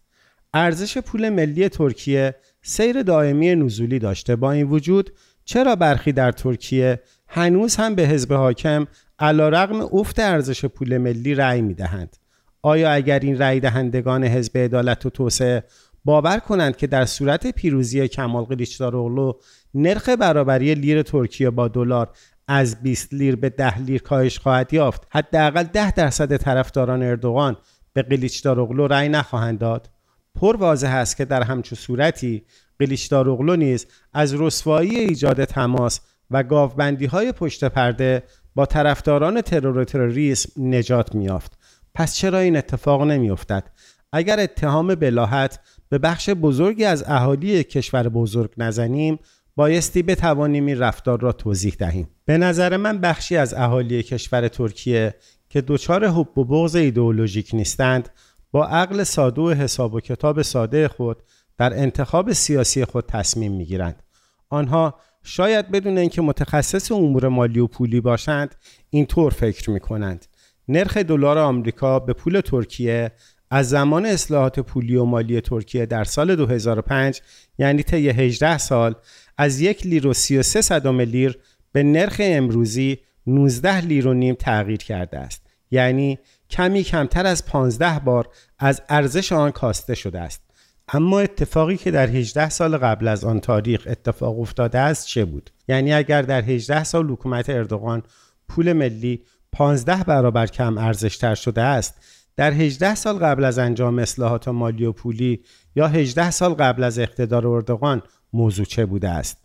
ارزش 0.55 0.99
پول 0.99 1.28
ملی 1.28 1.68
ترکیه 1.68 2.34
سیر 2.62 3.03
دائمی 3.03 3.55
نزولی 3.55 3.99
داشته 3.99 4.36
با 4.36 4.53
این 4.53 4.66
وجود 4.66 5.11
چرا 5.51 5.77
برخی 5.77 6.13
در 6.13 6.33
ترکیه 6.33 7.01
هنوز 7.29 7.77
هم 7.77 7.95
به 7.95 8.03
حزب 8.03 8.33
حاکم 8.33 8.87
علا 9.19 9.49
رقم 9.49 9.81
افت 9.93 10.19
ارزش 10.19 10.65
پول 10.65 10.99
ملی 10.99 11.35
رأی 11.35 11.63
می 11.63 11.75
دهند؟ 11.75 12.17
آیا 12.63 12.93
اگر 12.93 13.19
این 13.19 13.39
رأی 13.39 13.61
دهندگان 13.61 14.25
حزب 14.25 14.59
عدالت 14.59 15.07
و 15.07 15.11
توسعه 15.11 15.65
باور 16.05 16.39
کنند 16.39 16.77
که 16.77 16.87
در 16.87 17.05
صورت 17.05 17.47
پیروزی 17.47 18.09
کمال 18.09 18.45
قلیچداروغلو 18.45 19.33
نرخ 19.75 20.09
برابری 20.09 20.75
لیر 20.75 21.03
ترکیه 21.03 21.51
با 21.51 21.69
دلار 21.69 22.11
از 22.49 22.83
20 22.83 23.15
لیر 23.15 23.37
به 23.37 23.49
10 23.49 23.79
لیر 23.79 24.03
کاهش 24.03 24.39
خواهد 24.39 24.75
یافت 24.75 25.07
حداقل 25.11 25.63
10 25.63 25.91
درصد 25.91 26.37
طرفداران 26.37 27.03
اردوغان 27.03 27.57
به 27.93 28.03
قلیچداروغلو 28.03 28.87
رأی 28.87 29.09
نخواهند 29.09 29.59
داد 29.59 29.91
پر 30.35 30.57
واضح 30.57 30.91
است 30.91 31.17
که 31.17 31.25
در 31.25 31.43
همچون 31.43 31.79
صورتی 31.79 32.45
قلیچداروغلو 32.81 33.57
نیز 33.57 33.87
از 34.12 34.35
رسوایی 34.35 34.99
ایجاد 34.99 35.45
تماس 35.45 36.01
و 36.31 36.43
گاوبندی 36.43 37.07
های 37.07 37.33
پشت 37.33 37.64
پرده 37.64 38.22
با 38.55 38.66
طرفداران 38.66 39.41
ترور 39.41 39.78
و 39.78 39.85
تروریسم 39.85 40.53
نجات 40.57 41.14
میافت 41.14 41.59
پس 41.95 42.16
چرا 42.16 42.39
این 42.39 42.57
اتفاق 42.57 43.03
نمیافتد؟ 43.03 43.70
اگر 44.12 44.41
اتهام 44.41 44.95
بلاحت 44.95 45.61
به 45.89 45.99
بخش 45.99 46.31
بزرگی 46.31 46.85
از 46.85 47.05
اهالی 47.07 47.64
کشور 47.64 48.09
بزرگ 48.09 48.51
نزنیم 48.57 49.18
بایستی 49.57 50.03
بتوانیم 50.03 50.66
این 50.66 50.78
رفتار 50.78 51.20
را 51.20 51.33
توضیح 51.33 51.76
دهیم. 51.78 52.09
به 52.24 52.39
نظر 52.39 52.76
من 52.76 52.99
بخشی 52.99 53.37
از 53.37 53.55
اهالی 53.55 54.03
کشور 54.03 54.49
ترکیه 54.49 55.14
که 55.49 55.61
دچار 55.61 56.09
حب 56.09 56.39
و 56.39 56.45
بغض 56.45 56.76
ایدئولوژیک 56.76 57.51
نیستند 57.53 58.09
با 58.53 58.66
عقل 58.66 59.03
ساده 59.03 59.43
و 59.43 59.51
حساب 59.51 59.95
و 59.95 60.01
کتاب 60.01 60.43
ساده 60.43 60.89
خود 60.89 61.22
در 61.61 61.79
انتخاب 61.79 62.33
سیاسی 62.33 62.85
خود 62.85 63.07
تصمیم 63.07 63.53
می‌گیرند. 63.53 64.03
آنها 64.49 64.95
شاید 65.23 65.71
بدون 65.71 65.99
اینکه 65.99 66.23
متخصص 66.23 66.93
امور 66.93 67.29
مالی 67.29 67.61
و 67.61 67.67
پولی 67.67 68.01
باشند 68.01 68.55
اینطور 68.91 69.33
فکر 69.33 69.71
می 69.71 69.81
کنند 69.81 70.27
نرخ 70.69 70.97
دلار 70.97 71.39
آمریکا 71.39 71.99
به 71.99 72.13
پول 72.13 72.41
ترکیه 72.41 73.13
از 73.51 73.69
زمان 73.69 74.07
اصلاحات 74.07 74.61
پولی 74.61 74.97
و 74.97 75.05
مالی 75.05 75.41
ترکیه 75.41 75.87
در 75.87 76.05
سال 76.05 76.37
2005 76.37 77.21
یعنی 77.59 77.83
طی 77.83 78.09
18 78.09 78.59
سال 78.59 78.95
از 79.39 79.61
یک 79.61 79.87
لیر 79.87 80.07
و 80.07 80.13
33 80.13 80.63
صدم 80.63 81.01
لیر 81.01 81.39
به 81.73 81.83
نرخ 81.83 82.17
امروزی 82.25 82.99
19 83.27 83.81
لیر 83.81 84.07
و 84.07 84.15
نیم 84.15 84.35
تغییر 84.35 84.79
کرده 84.79 85.19
است. 85.19 85.47
یعنی 85.71 86.19
کمی 86.51 86.83
کمتر 86.83 87.27
از 87.27 87.47
15 87.47 87.99
بار 87.99 88.29
از 88.59 88.83
ارزش 88.89 89.33
آن 89.33 89.51
کاسته 89.51 89.95
شده 89.95 90.21
است. 90.21 90.50
اما 90.93 91.20
اتفاقی 91.20 91.76
که 91.76 91.91
در 91.91 92.07
18 92.07 92.49
سال 92.49 92.76
قبل 92.76 93.09
از 93.09 93.24
آن 93.24 93.41
تاریخ 93.41 93.82
اتفاق 93.86 94.41
افتاده 94.41 94.78
است 94.78 95.07
چه 95.07 95.24
بود؟ 95.24 95.51
یعنی 95.68 95.93
اگر 95.93 96.22
در 96.22 96.43
18 96.43 96.84
سال 96.84 97.11
حکومت 97.11 97.51
اردوغان 97.51 98.03
پول 98.49 98.72
ملی 98.72 99.22
15 99.53 100.05
برابر 100.05 100.47
کم 100.47 100.78
ارزشتر 100.78 101.34
شده 101.34 101.62
است 101.62 101.95
در 102.36 102.53
18 102.53 102.95
سال 102.95 103.18
قبل 103.18 103.45
از 103.45 103.59
انجام 103.59 103.99
اصلاحات 103.99 104.49
مالی 104.49 104.84
و 104.84 104.93
پولی 104.93 105.45
یا 105.76 105.88
18 105.88 106.30
سال 106.30 106.55
قبل 106.55 106.84
از 106.84 106.99
اقتدار 106.99 107.47
اردوغان 107.47 108.03
موضوع 108.32 108.64
چه 108.64 108.86
بوده 108.86 109.09
است؟ 109.09 109.38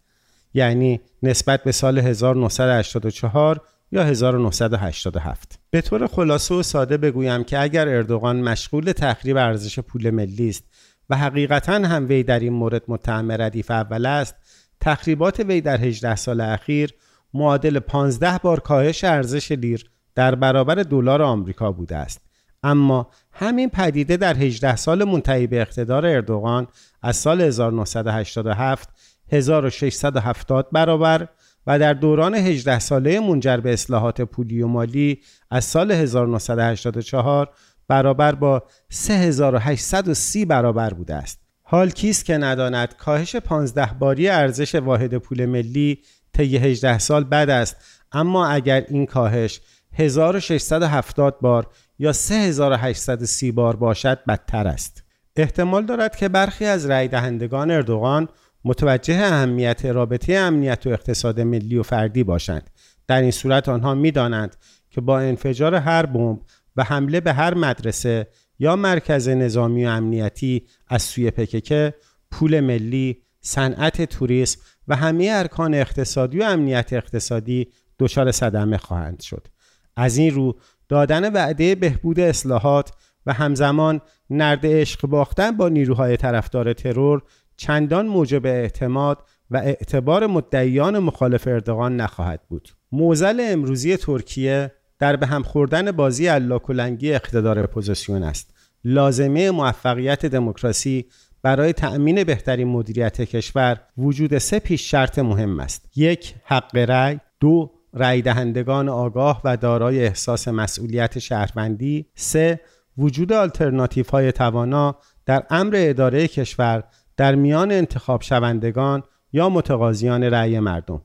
یعنی 0.54 1.02
نسبت 1.24 1.64
به 1.64 1.72
سال 1.72 2.00
1984 2.00 3.62
یا 3.92 4.04
1987 4.04 5.60
به 5.70 5.82
طور 5.82 6.08
خلاصه 6.08 6.56
و 6.56 6.64
ساده 6.64 6.98
بگویم 6.98 7.44
که 7.44 7.62
اگر 7.62 7.88
اردوغان 7.88 8.40
مشغول 8.40 8.92
تخریب 8.92 9.38
ارزش 9.38 9.80
پول 9.80 10.10
ملی 10.10 10.50
است 10.50 10.64
و 11.10 11.18
حقیقتا 11.18 11.74
هم 11.74 12.08
وی 12.10 12.24
در 12.24 12.40
این 12.40 12.54
مورد 12.54 12.84
متهم 12.88 13.32
ردیف 13.32 13.72
اول 13.72 14.06
است. 14.06 14.36
تخریبات 14.82 15.40
وی 15.40 15.62
در 15.62 15.78
18 15.78 16.16
سال 16.16 16.42
اخیر 16.42 16.94
معادل 17.34 17.80
15 17.80 18.38
بار 18.38 18.60
کاهش 18.60 19.04
ارزش 19.04 19.52
لیر 19.52 19.90
در 20.16 20.36
برابر 20.36 20.76
دلار 20.76 21.22
آمریکا 21.22 21.72
بوده 21.72 21.96
است. 21.96 22.22
اما 22.64 23.10
همین 23.32 23.70
پدیده 23.70 24.18
در 24.18 24.34
18 24.34 24.76
سال 24.76 25.04
منتهی 25.04 25.48
به 25.48 25.62
اقتدار 25.62 26.06
اردوغان 26.06 26.68
از 27.02 27.16
سال 27.16 27.42
1987 27.42 28.90
1670 29.32 30.70
برابر 30.72 31.28
و 31.68 31.80
در 31.80 31.94
دوران 31.94 32.36
18 32.36 32.80
ساله 32.80 33.20
منجر 33.20 33.58
به 33.58 33.74
اصلاحات 33.74 34.22
پولی 34.22 34.62
و 34.62 34.68
مالی 34.68 35.22
از 35.52 35.66
سال 35.66 35.92
1984 35.92 37.50
برابر 37.88 38.36
با 38.36 38.64
3830 38.90 40.46
برابر 40.46 40.94
بوده 40.94 41.16
است. 41.16 41.40
حال 41.64 41.90
کیست 41.90 42.26
که 42.26 42.38
نداند 42.38 42.96
کاهش 42.98 43.36
15 43.36 43.86
باری 44.00 44.30
ارزش 44.30 44.76
واحد 44.76 45.18
پول 45.18 45.46
ملی 45.46 46.02
طی 46.34 46.58
18 46.58 47.00
سال 47.00 47.24
بد 47.24 47.50
است 47.50 47.76
اما 48.12 48.48
اگر 48.48 48.86
این 48.88 49.06
کاهش 49.06 49.62
1670 49.94 51.40
بار 51.42 51.68
یا 52.00 52.14
3830 52.14 53.52
بار 53.52 53.76
باشد 53.76 54.20
بدتر 54.28 54.68
است. 54.68 55.04
احتمال 55.36 55.86
دارد 55.86 56.16
که 56.16 56.30
برخی 56.30 56.66
از 56.66 56.86
رای 56.86 57.08
دهندگان 57.08 57.72
اردوغان 57.72 58.30
متوجه 58.66 59.16
اهمیت 59.16 59.86
رابطه 59.86 60.34
امنیت 60.34 60.88
و 60.88 60.90
اقتصاد 60.90 61.42
ملی 61.42 61.78
و 61.78 61.84
فردی 61.84 62.24
باشند. 62.24 62.70
در 63.08 63.22
این 63.22 63.32
صورت 63.32 63.70
آنها 63.70 63.96
می‌دانند 63.96 64.56
که 64.90 65.02
با 65.02 65.20
انفجار 65.20 65.76
هر 65.76 66.06
بمب 66.06 66.40
و 66.76 66.84
حمله 66.84 67.20
به 67.20 67.34
هر 67.34 67.54
مدرسه 67.54 68.28
یا 68.60 68.76
مرکز 68.76 69.30
نظامی 69.30 69.86
و 69.86 69.90
امنیتی 69.90 70.68
از 70.88 71.02
سوی 71.04 71.32
پکک 71.32 71.94
پول 72.32 72.60
ملی، 72.60 73.22
صنعت 73.42 74.02
توریسم 74.02 74.60
و 74.88 74.96
همه 74.96 75.30
ارکان 75.32 75.74
اقتصادی 75.74 76.40
و 76.40 76.44
امنیت 76.44 76.94
اقتصادی 76.94 77.68
دچار 78.00 78.32
صدمه 78.32 78.78
خواهند 78.78 79.22
شد. 79.22 79.48
از 79.96 80.18
این 80.18 80.34
رو 80.34 80.60
دادن 80.90 81.34
وعده 81.34 81.76
بهبود 81.76 82.20
اصلاحات 82.20 82.92
و 83.26 83.34
همزمان 83.34 84.02
نرد 84.30 84.66
عشق 84.66 85.08
باختن 85.08 85.52
با 85.52 85.70
نیروهای 85.70 86.18
طرفدار 86.18 86.74
ترور 86.74 87.22
چندان 87.58 88.08
موجب 88.08 88.46
اعتماد 88.46 89.18
و 89.52 89.58
اعتبار 89.58 90.28
مدعیان 90.28 91.00
مخالف 91.00 91.48
اردوغان 91.48 91.98
نخواهد 91.98 92.42
بود. 92.50 92.70
معضل 92.92 93.40
امروزی 93.42 93.98
ترکیه 93.98 94.72
در 95.00 95.16
به 95.16 95.28
هم 95.28 95.44
خوردن 95.44 95.92
بازی 95.92 96.28
الاکلنگی 96.28 97.14
اقتدار 97.14 97.60
اپوزیسیون 97.60 98.24
است. 98.24 98.54
لازمه 98.84 99.52
موفقیت 99.52 100.26
دموکراسی 100.26 101.06
برای 101.42 101.74
تأمین 101.74 102.24
بهترین 102.24 102.68
مدیریت 102.68 103.22
کشور 103.22 103.82
وجود 103.98 104.38
سه 104.38 104.60
پیش 104.60 104.92
شرط 104.92 105.20
مهم 105.20 105.60
است. 105.60 105.90
یک 105.96 106.36
حق 106.44 106.76
رأی، 106.76 107.20
دو 107.40 107.72
رأی 107.94 108.22
دهندگان 108.22 108.90
آگاه 108.90 109.42
و 109.44 109.58
دارای 109.58 110.06
احساس 110.06 110.48
مسئولیت 110.48 111.20
شهروندی، 111.20 112.06
سه 112.16 112.60
وجود 112.98 113.34
آلترناتیف 113.34 114.10
های 114.10 114.32
توانا 114.32 114.96
در 115.26 115.44
امر 115.50 115.74
اداره 115.78 116.28
کشور 116.28 116.84
در 117.18 117.36
میان 117.36 117.72
انتخاب 117.72 118.22
شوندگان 118.22 119.04
یا 119.34 119.50
متقاضیان 119.50 120.24
رأی 120.24 120.60
مردم 120.60 121.02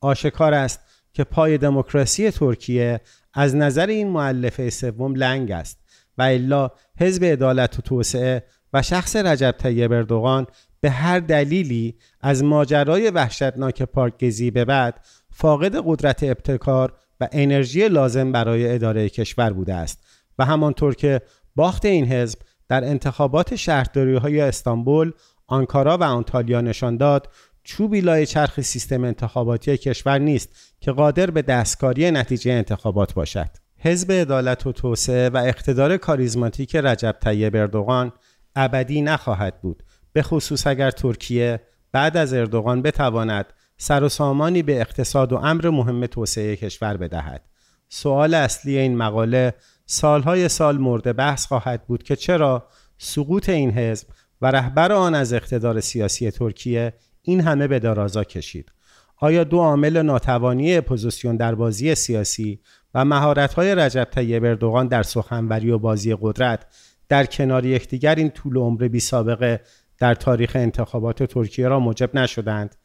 آشکار 0.00 0.54
است 0.54 0.80
که 1.12 1.24
پای 1.24 1.58
دموکراسی 1.58 2.30
ترکیه 2.30 3.00
از 3.34 3.56
نظر 3.56 3.86
این 3.86 4.08
معلفه 4.08 4.70
سوم 4.70 5.14
لنگ 5.14 5.50
است 5.50 5.78
و 6.18 6.22
الا 6.22 6.70
حزب 7.00 7.24
عدالت 7.24 7.78
و 7.78 7.82
توسعه 7.82 8.44
و 8.72 8.82
شخص 8.82 9.16
رجب 9.16 9.54
طیب 9.58 9.92
اردوغان 9.92 10.46
به 10.80 10.90
هر 10.90 11.20
دلیلی 11.20 11.94
از 12.20 12.44
ماجرای 12.44 13.10
وحشتناک 13.10 13.82
پارک 13.82 14.24
گزی 14.24 14.50
به 14.50 14.64
بعد 14.64 15.00
فاقد 15.30 15.82
قدرت 15.84 16.22
ابتکار 16.22 16.92
و 17.20 17.28
انرژی 17.32 17.88
لازم 17.88 18.32
برای 18.32 18.74
اداره 18.74 19.08
کشور 19.08 19.52
بوده 19.52 19.74
است 19.74 20.06
و 20.38 20.44
همانطور 20.44 20.94
که 20.94 21.20
باخت 21.56 21.84
این 21.84 22.06
حزب 22.06 22.38
در 22.68 22.84
انتخابات 22.84 23.56
شهرداری 23.56 24.16
های 24.16 24.40
استانبول، 24.40 25.12
آنکارا 25.46 25.98
و 25.98 26.02
آنتالیا 26.02 26.60
نشان 26.60 26.96
داد 26.96 27.28
چوبی 27.64 28.00
لای 28.00 28.26
چرخ 28.26 28.60
سیستم 28.60 29.04
انتخاباتی 29.04 29.76
کشور 29.76 30.18
نیست 30.18 30.48
که 30.80 30.92
قادر 30.92 31.30
به 31.30 31.42
دستکاری 31.42 32.10
نتیجه 32.10 32.52
انتخابات 32.52 33.14
باشد. 33.14 33.50
حزب 33.78 34.12
عدالت 34.12 34.66
و 34.66 34.72
توسعه 34.72 35.28
و 35.28 35.36
اقتدار 35.36 35.96
کاریزماتیک 35.96 36.76
رجب 36.76 37.16
طیب 37.20 37.56
اردوغان 37.56 38.12
ابدی 38.56 39.02
نخواهد 39.02 39.60
بود 39.60 39.82
به 40.12 40.22
خصوص 40.22 40.66
اگر 40.66 40.90
ترکیه 40.90 41.60
بعد 41.92 42.16
از 42.16 42.32
اردوغان 42.32 42.82
بتواند 42.82 43.52
سر 43.76 44.02
و 44.02 44.08
سامانی 44.08 44.62
به 44.62 44.80
اقتصاد 44.80 45.32
و 45.32 45.36
امر 45.36 45.70
مهم 45.70 46.06
توسعه 46.06 46.56
کشور 46.56 46.96
بدهد 46.96 47.42
سوال 47.88 48.34
اصلی 48.34 48.78
این 48.78 48.96
مقاله 48.96 49.54
سالهای 49.86 50.48
سال 50.48 50.78
مورد 50.78 51.16
بحث 51.16 51.46
خواهد 51.46 51.86
بود 51.86 52.02
که 52.02 52.16
چرا 52.16 52.68
سقوط 52.98 53.48
این 53.48 53.70
حزب 53.70 54.08
و 54.40 54.46
رهبر 54.46 54.92
آن 54.92 55.14
از 55.14 55.32
اقتدار 55.32 55.80
سیاسی 55.80 56.30
ترکیه 56.30 56.92
این 57.24 57.40
همه 57.40 57.66
به 57.66 57.78
درازا 57.78 58.24
کشید. 58.24 58.72
آیا 59.16 59.44
دو 59.44 59.58
عامل 59.58 60.02
ناتوانی 60.02 60.76
اپوزیسیون 60.76 61.36
در 61.36 61.54
بازی 61.54 61.94
سیاسی 61.94 62.60
و 62.94 63.04
مهارت‌های 63.04 63.74
رجب 63.74 64.04
طیب 64.04 64.44
اردوغان 64.44 64.88
در 64.88 65.02
سخنوری 65.02 65.70
و 65.70 65.78
بازی 65.78 66.16
قدرت 66.20 66.66
در 67.08 67.26
کنار 67.26 67.66
یکدیگر 67.66 68.14
این 68.14 68.30
طول 68.30 68.56
عمر 68.56 68.88
بی 68.88 69.00
سابقه 69.00 69.60
در 69.98 70.14
تاریخ 70.14 70.52
انتخابات 70.54 71.22
ترکیه 71.22 71.68
را 71.68 71.80
موجب 71.80 72.14
نشدند؟ 72.14 72.76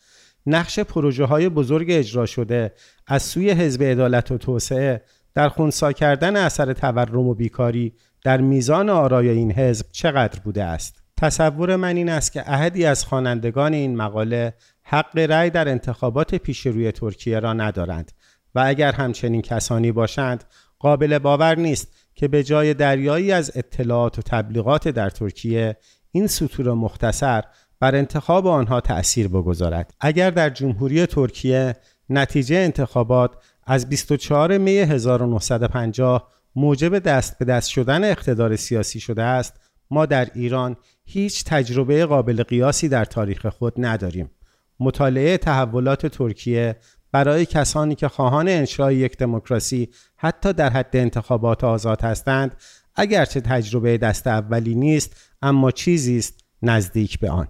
نقش 0.45 0.79
پروژه 0.79 1.25
های 1.25 1.49
بزرگ 1.49 1.87
اجرا 1.89 2.25
شده 2.25 2.73
از 3.07 3.23
سوی 3.23 3.51
حزب 3.51 3.83
عدالت 3.83 4.31
و 4.31 4.37
توسعه 4.37 5.01
در 5.33 5.49
خونسا 5.49 5.91
کردن 5.91 6.35
اثر 6.35 6.73
تورم 6.73 7.27
و 7.27 7.33
بیکاری 7.33 7.93
در 8.23 8.41
میزان 8.41 8.89
آرای 8.89 9.29
این 9.29 9.51
حزب 9.51 9.85
چقدر 9.91 10.39
بوده 10.39 10.63
است؟ 10.63 10.98
تصور 11.21 11.75
من 11.75 11.95
این 11.95 12.09
است 12.09 12.31
که 12.31 12.51
احدی 12.51 12.85
از 12.85 13.05
خوانندگان 13.05 13.73
این 13.73 13.95
مقاله 13.95 14.53
حق 14.83 15.17
رأی 15.17 15.49
در 15.49 15.69
انتخابات 15.69 16.35
پیش 16.35 16.67
روی 16.67 16.91
ترکیه 16.91 17.39
را 17.39 17.53
ندارند 17.53 18.11
و 18.55 18.63
اگر 18.65 18.91
همچنین 18.91 19.41
کسانی 19.41 19.91
باشند 19.91 20.43
قابل 20.79 21.17
باور 21.17 21.57
نیست 21.57 21.87
که 22.15 22.27
به 22.27 22.43
جای 22.43 22.73
دریایی 22.73 23.31
از 23.31 23.51
اطلاعات 23.55 24.19
و 24.19 24.21
تبلیغات 24.21 24.87
در 24.87 25.09
ترکیه 25.09 25.77
این 26.11 26.27
سطور 26.27 26.73
مختصر 26.73 27.43
بر 27.79 27.95
انتخاب 27.95 28.47
آنها 28.47 28.81
تأثیر 28.81 29.27
بگذارد. 29.27 29.93
اگر 29.99 30.31
در 30.31 30.49
جمهوری 30.49 31.05
ترکیه 31.05 31.75
نتیجه 32.09 32.55
انتخابات 32.55 33.31
از 33.67 33.89
24 33.89 34.57
می 34.57 34.77
1950 34.77 36.29
موجب 36.55 36.99
دست 36.99 37.39
به 37.39 37.45
دست 37.45 37.69
شدن 37.69 38.03
اقتدار 38.03 38.55
سیاسی 38.55 38.99
شده 38.99 39.23
است 39.23 39.59
ما 39.91 40.05
در 40.05 40.27
ایران 40.35 40.77
هیچ 41.11 41.43
تجربه 41.43 42.05
قابل 42.05 42.43
قیاسی 42.43 42.89
در 42.89 43.05
تاریخ 43.05 43.45
خود 43.45 43.73
نداریم. 43.77 44.31
مطالعه 44.79 45.37
تحولات 45.37 46.05
ترکیه 46.05 46.75
برای 47.11 47.45
کسانی 47.45 47.95
که 47.95 48.07
خواهان 48.07 48.47
انشای 48.47 48.95
یک 48.95 49.17
دموکراسی 49.17 49.89
حتی 50.17 50.53
در 50.53 50.69
حد 50.69 50.97
انتخابات 50.97 51.63
آزاد 51.63 52.01
هستند 52.01 52.55
اگرچه 52.95 53.41
تجربه 53.41 53.97
دست 53.97 54.27
اولی 54.27 54.75
نیست 54.75 55.15
اما 55.41 55.71
چیزی 55.71 56.17
است 56.17 56.43
نزدیک 56.61 57.19
به 57.19 57.29
آن. 57.29 57.47